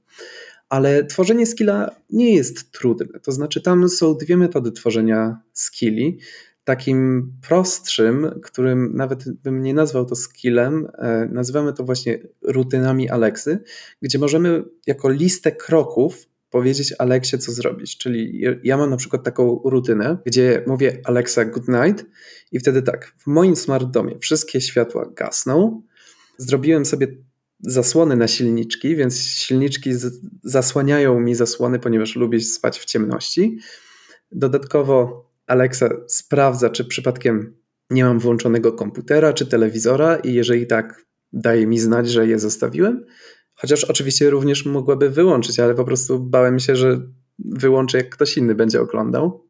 [0.69, 3.19] Ale tworzenie skilla nie jest trudne.
[3.19, 6.19] To znaczy, tam są dwie metody tworzenia skilli
[6.69, 13.59] takim prostszym, którym nawet bym nie nazwał to skillem, e, nazywamy to właśnie rutynami Aleksy,
[14.01, 17.97] gdzie możemy jako listę kroków powiedzieć Aleksie, co zrobić.
[17.97, 22.05] Czyli ja mam na przykład taką rutynę, gdzie mówię Alexa good night
[22.51, 25.81] i wtedy tak, w moim smart domie wszystkie światła gasną,
[26.37, 27.07] zrobiłem sobie
[27.59, 29.91] zasłony na silniczki, więc silniczki
[30.43, 33.57] zasłaniają mi zasłony, ponieważ lubię spać w ciemności.
[34.31, 37.55] Dodatkowo Alexa sprawdza, czy przypadkiem
[37.89, 43.05] nie mam włączonego komputera czy telewizora i jeżeli tak, daje mi znać, że je zostawiłem.
[43.55, 47.01] Chociaż oczywiście również mogłaby wyłączyć, ale po prostu bałem się, że
[47.39, 49.47] wyłączy, jak ktoś inny będzie oglądał.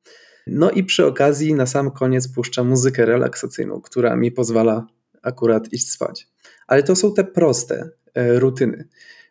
[0.47, 4.87] No i przy okazji na sam koniec puszcza muzykę relaksacyjną, która mi pozwala
[5.21, 6.27] akurat iść spać.
[6.67, 8.87] Ale to są te proste e, rutyny.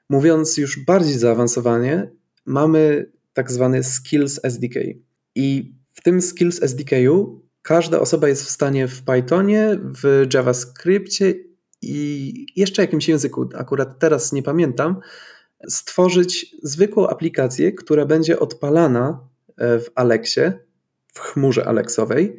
[0.08, 2.10] Mówiąc już bardziej zaawansowanie,
[2.46, 4.74] mamy tak zwany Skills SDK.
[5.34, 11.34] I w tym Skills SDK'u każda osoba jest w stanie w Pythonie, w JavaScriptie
[11.82, 15.00] i jeszcze jakimś języku, akurat teraz nie pamiętam,
[15.68, 20.52] stworzyć zwykłą aplikację, która będzie odpalana e, w Alexie,
[21.14, 22.36] w chmurze Alexowej,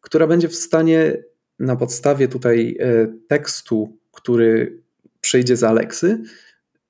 [0.00, 1.24] która będzie w stanie
[1.58, 4.82] na podstawie tutaj e, tekstu, który
[5.20, 6.22] przyjdzie z Alexy,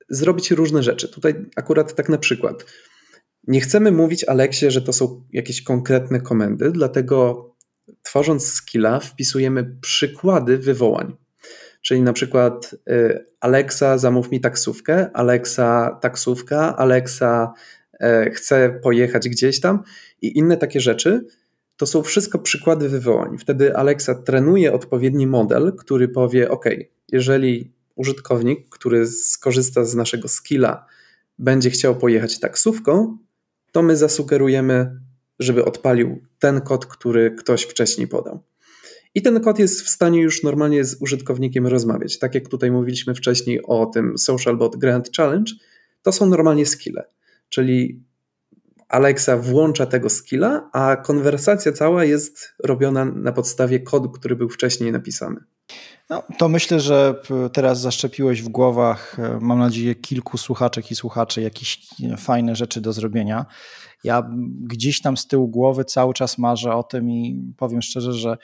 [0.09, 1.09] zrobić różne rzeczy.
[1.09, 2.65] Tutaj akurat tak na przykład
[3.47, 7.49] nie chcemy mówić Aleksie, że to są jakieś konkretne komendy, dlatego
[8.03, 11.15] tworząc skilla wpisujemy przykłady wywołań.
[11.81, 17.53] Czyli na przykład y, Alexa zamów mi taksówkę, Alexa taksówka, Alexa
[17.99, 19.83] e, chcę pojechać gdzieś tam
[20.21, 21.25] i inne takie rzeczy.
[21.77, 23.37] To są wszystko przykłady wywołań.
[23.37, 26.65] Wtedy Alexa trenuje odpowiedni model, który powie: OK,
[27.11, 30.85] jeżeli użytkownik, który skorzysta z naszego skilla,
[31.39, 33.17] będzie chciał pojechać taksówką,
[33.73, 35.03] to my zasugerujemy
[35.39, 38.43] żeby odpalił ten kod, który ktoś wcześniej podał.
[39.15, 42.19] I ten kod jest w stanie już normalnie z użytkownikiem rozmawiać.
[42.19, 45.51] Tak jak tutaj mówiliśmy wcześniej o tym SocialBot Grand Challenge,
[46.01, 47.03] to są normalnie skille.
[47.49, 48.03] Czyli
[48.93, 54.91] Alexa włącza tego skilla, a konwersacja cała jest robiona na podstawie kodu, który był wcześniej
[54.91, 55.39] napisany.
[56.09, 57.15] No, to myślę, że
[57.53, 61.87] teraz zaszczepiłeś w głowach, e, mam nadzieję, kilku słuchaczek i słuchaczy jakieś
[62.17, 63.45] fajne rzeczy do zrobienia.
[64.03, 64.29] Ja
[64.61, 68.37] gdzieś tam z tyłu głowy cały czas marzę o tym i powiem szczerze, że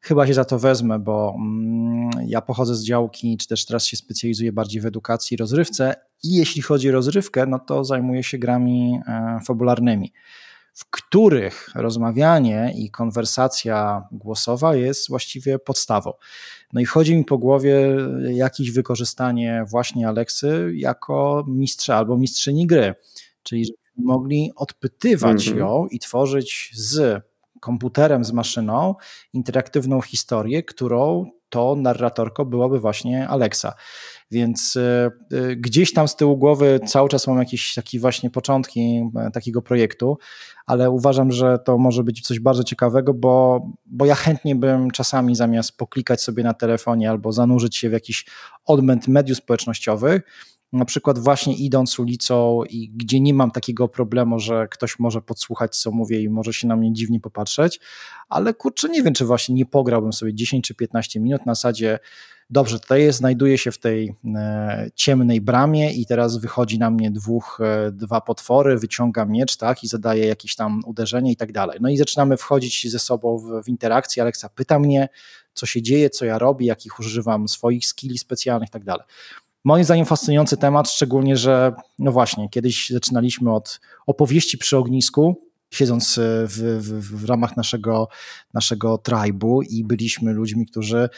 [0.00, 3.96] chyba się za to wezmę, bo mm, ja pochodzę z działki, czy też teraz się
[3.96, 8.38] specjalizuję bardziej w edukacji i rozrywce i jeśli chodzi o rozrywkę, no to zajmuję się
[8.38, 10.12] grami e, fabularnymi,
[10.74, 16.12] w których rozmawianie i konwersacja głosowa jest właściwie podstawą.
[16.72, 17.96] No i chodzi mi po głowie
[18.30, 22.94] jakieś wykorzystanie właśnie Aleksy jako mistrza albo mistrzyni gry,
[23.42, 25.60] czyli żebyśmy mogli odpytywać mm -hmm.
[25.60, 27.22] ją i tworzyć z
[27.60, 28.94] komputerem, z maszyną
[29.32, 33.74] interaktywną historię, którą to narratorką byłaby właśnie Alexa.
[34.30, 39.10] Więc e, e, gdzieś tam z tyłu głowy cały czas mam jakieś takie właśnie początki
[39.16, 40.18] e, takiego projektu,
[40.66, 45.36] ale uważam, że to może być coś bardzo ciekawego, bo, bo ja chętnie bym czasami
[45.36, 48.26] zamiast poklikać sobie na telefonie albo zanurzyć się w jakiś
[48.66, 50.22] odmęt mediów społecznościowych,
[50.72, 55.76] na przykład właśnie idąc ulicą i gdzie nie mam takiego problemu, że ktoś może podsłuchać,
[55.76, 57.80] co mówię i może się na mnie dziwnie popatrzeć,
[58.28, 61.98] ale kurczę, nie wiem, czy właśnie nie pograłbym sobie 10 czy 15 minut na zasadzie
[62.50, 67.10] dobrze, tutaj jest, znajduję się w tej e, ciemnej bramie i teraz wychodzi na mnie
[67.10, 71.78] dwóch, e, dwa potwory, wyciągam miecz, tak, i zadaję jakieś tam uderzenie i tak dalej.
[71.80, 75.08] No i zaczynamy wchodzić ze sobą w, w interakcję, Aleksa pyta mnie,
[75.54, 79.06] co się dzieje, co ja robię, jakich używam swoich skilli specjalnych i tak dalej.
[79.64, 86.20] Moim zdaniem fascynujący temat, szczególnie, że no właśnie, kiedyś zaczynaliśmy od opowieści przy ognisku, siedząc
[86.46, 88.08] w, w, w ramach naszego,
[88.54, 91.08] naszego tribu i byliśmy ludźmi, którzy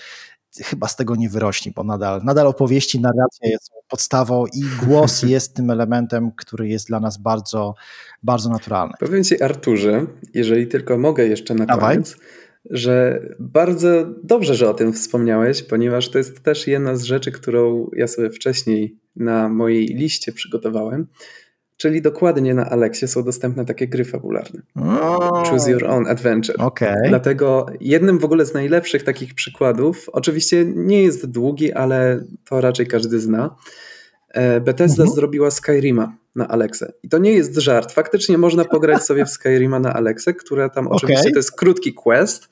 [0.64, 5.54] chyba z tego nie wyrośli, bo nadal, nadal opowieści, narracja jest podstawą i głos jest
[5.54, 7.74] tym elementem, który jest dla nas bardzo,
[8.22, 8.94] bardzo naturalny.
[9.00, 11.94] Powiem Ci Arturze, jeżeli tylko mogę jeszcze na Dawaj.
[11.94, 12.16] koniec,
[12.64, 17.90] że bardzo dobrze, że o tym wspomniałeś, ponieważ to jest też jedna z rzeczy, którą
[17.96, 21.06] ja sobie wcześniej na mojej liście przygotowałem.
[21.76, 24.62] Czyli dokładnie na Alexie są dostępne takie gry fabularne.
[25.46, 26.56] Choose Your Own Adventure.
[26.58, 26.96] Okay.
[27.08, 32.86] Dlatego jednym w ogóle z najlepszych takich przykładów, oczywiście nie jest długi, ale to raczej
[32.86, 33.56] każdy zna.
[34.28, 35.16] E, Bethesda mhm.
[35.16, 36.92] zrobiła Skyrima na Alexę.
[37.02, 37.92] I to nie jest żart.
[37.92, 40.96] Faktycznie można pograć sobie w Skyrima na Alexę, która tam okay.
[40.96, 42.48] oczywiście to jest krótki quest,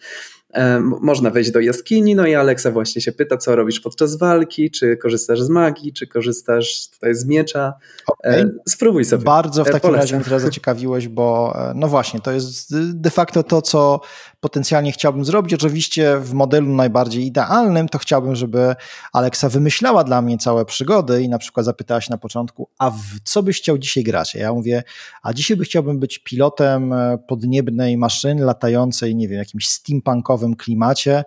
[0.80, 4.96] można wejść do jaskini, no i Alexa właśnie się pyta, co robisz podczas walki, czy
[4.96, 7.74] korzystasz z magii, czy korzystasz tutaj z miecza.
[8.06, 8.54] Okay.
[8.68, 9.24] Spróbuj sobie.
[9.24, 10.00] Bardzo w e, takim Polecam.
[10.00, 14.00] razie mnie teraz zaciekawiłeś, bo e, no właśnie, to jest de facto to, co
[14.40, 15.54] potencjalnie chciałbym zrobić.
[15.54, 18.74] Oczywiście w modelu najbardziej idealnym to chciałbym, żeby
[19.12, 23.20] Alexa wymyślała dla mnie całe przygody i na przykład zapytała się na początku, a w
[23.24, 24.34] co byś chciał dzisiaj grać?
[24.34, 24.82] Ja mówię,
[25.22, 31.24] a dzisiaj by chciałbym być pilotem e, podniebnej maszyny latającej, nie wiem, jakimś steampunkowym klimacie,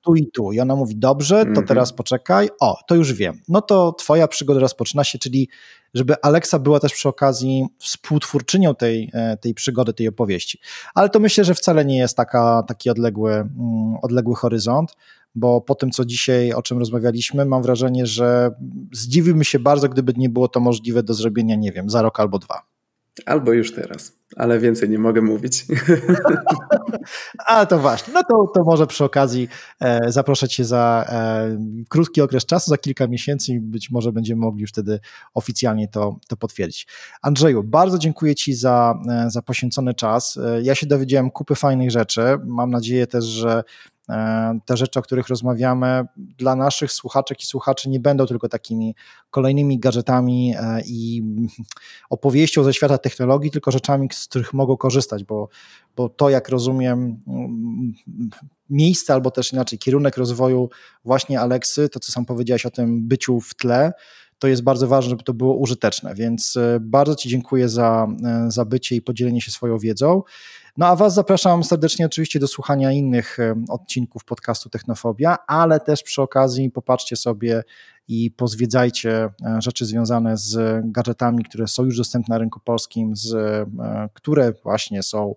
[0.00, 0.52] tu i tu.
[0.52, 1.66] I ona mówi, dobrze, to -hmm.
[1.66, 2.48] teraz poczekaj.
[2.60, 3.40] O, to już wiem.
[3.48, 5.48] No to twoja przygoda rozpoczyna się, czyli
[5.94, 10.58] żeby Alexa była też przy okazji współtwórczynią tej, e, tej przygody, tej opowieści.
[10.94, 14.96] Ale to myślę, że wcale nie jest taka, taki odległy, mm, odległy horyzont,
[15.34, 18.50] bo po tym, co dzisiaj, o czym rozmawialiśmy, mam wrażenie, że
[18.92, 22.38] zdziwiłbym się bardzo, gdyby nie było to możliwe do zrobienia, nie wiem, za rok albo
[22.38, 22.62] dwa.
[23.26, 25.64] Albo już teraz, ale więcej nie mogę mówić.
[27.46, 28.14] Ale to właśnie.
[28.14, 29.48] No to, to może przy okazji
[29.80, 31.58] e, zaproszę Cię za e,
[31.88, 35.00] krótki okres czasu, za kilka miesięcy i być może będziemy mogli już wtedy
[35.34, 36.86] oficjalnie to, to potwierdzić.
[37.22, 40.36] Andrzeju, bardzo dziękuję Ci za, e, za poświęcony czas.
[40.36, 42.20] E, ja się dowiedziałem kupy fajnych rzeczy.
[42.44, 43.62] Mam nadzieję też, że
[44.64, 48.94] te rzeczy, o których rozmawiamy, dla naszych słuchaczek i słuchaczy nie będą tylko takimi
[49.30, 51.22] kolejnymi gadżetami e, i
[52.10, 55.48] opowieścią ze świata technologii, tylko rzeczami, z których mogą korzystać, bo,
[55.96, 57.92] bo to, jak rozumiem, mm,
[58.70, 60.68] miejsce albo też inaczej kierunek rozwoju
[61.04, 63.92] właśnie Aleksy, to co sam powiedziałeś o tym byciu w tle,
[64.38, 66.14] to jest bardzo ważne, żeby to było użyteczne.
[66.14, 68.06] Więc e, bardzo Ci dziękuję za,
[68.48, 70.22] za bycie i podzielenie się swoją wiedzą.
[70.78, 76.22] No a Was zapraszam serdecznie oczywiście do słuchania innych odcinków podcastu Technofobia, ale też przy
[76.22, 77.64] okazji popatrzcie sobie
[78.08, 83.34] i pozwiedzajcie e, rzeczy związane z gadżetami, które są już dostępne na rynku polskim, z,
[83.34, 83.66] e,
[84.14, 85.34] które właśnie są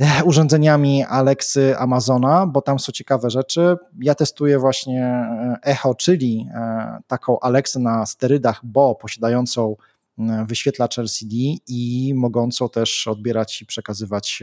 [0.00, 3.76] e, urządzeniami Alexy Amazona, bo tam są ciekawe rzeczy.
[4.00, 5.26] Ja testuję właśnie
[5.62, 6.48] Echo, czyli
[7.06, 9.76] taką Alexę na sterydach, bo posiadającą
[10.48, 11.36] wyświetlacz LCD
[11.68, 14.42] i mogącą też odbierać i przekazywać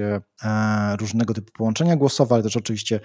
[0.99, 2.99] różnego typu połączenia głosowe, ale też oczywiście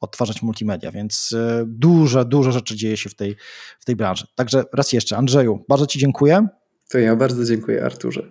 [0.00, 1.34] odtwarzać multimedia, więc
[1.66, 3.36] dużo, dużo rzeczy dzieje się w tej,
[3.80, 4.26] w tej branży.
[4.34, 6.46] Także raz jeszcze, Andrzeju, bardzo Ci dziękuję.
[6.88, 8.22] To ja bardzo dziękuję, Arturze.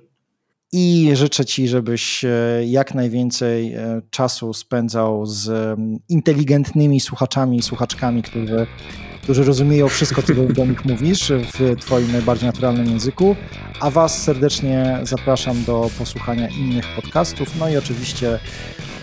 [0.72, 2.30] I życzę Ci, żebyś e,
[2.66, 5.78] jak najwięcej e, czasu spędzał z
[6.10, 8.68] inteligentnymi słuchaczami i słuchaczkami, którzy,
[9.24, 13.36] którzy rozumieją wszystko, co do nich mówisz w Twoim najbardziej naturalnym języku.
[13.80, 17.60] A Was serdecznie zapraszam do posłuchania innych podcastów.
[17.60, 18.40] No i oczywiście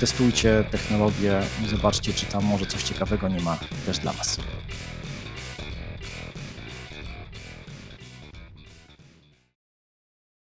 [0.01, 4.39] testujcie technologię, zobaczcie, czy tam może coś ciekawego nie ma też dla Was.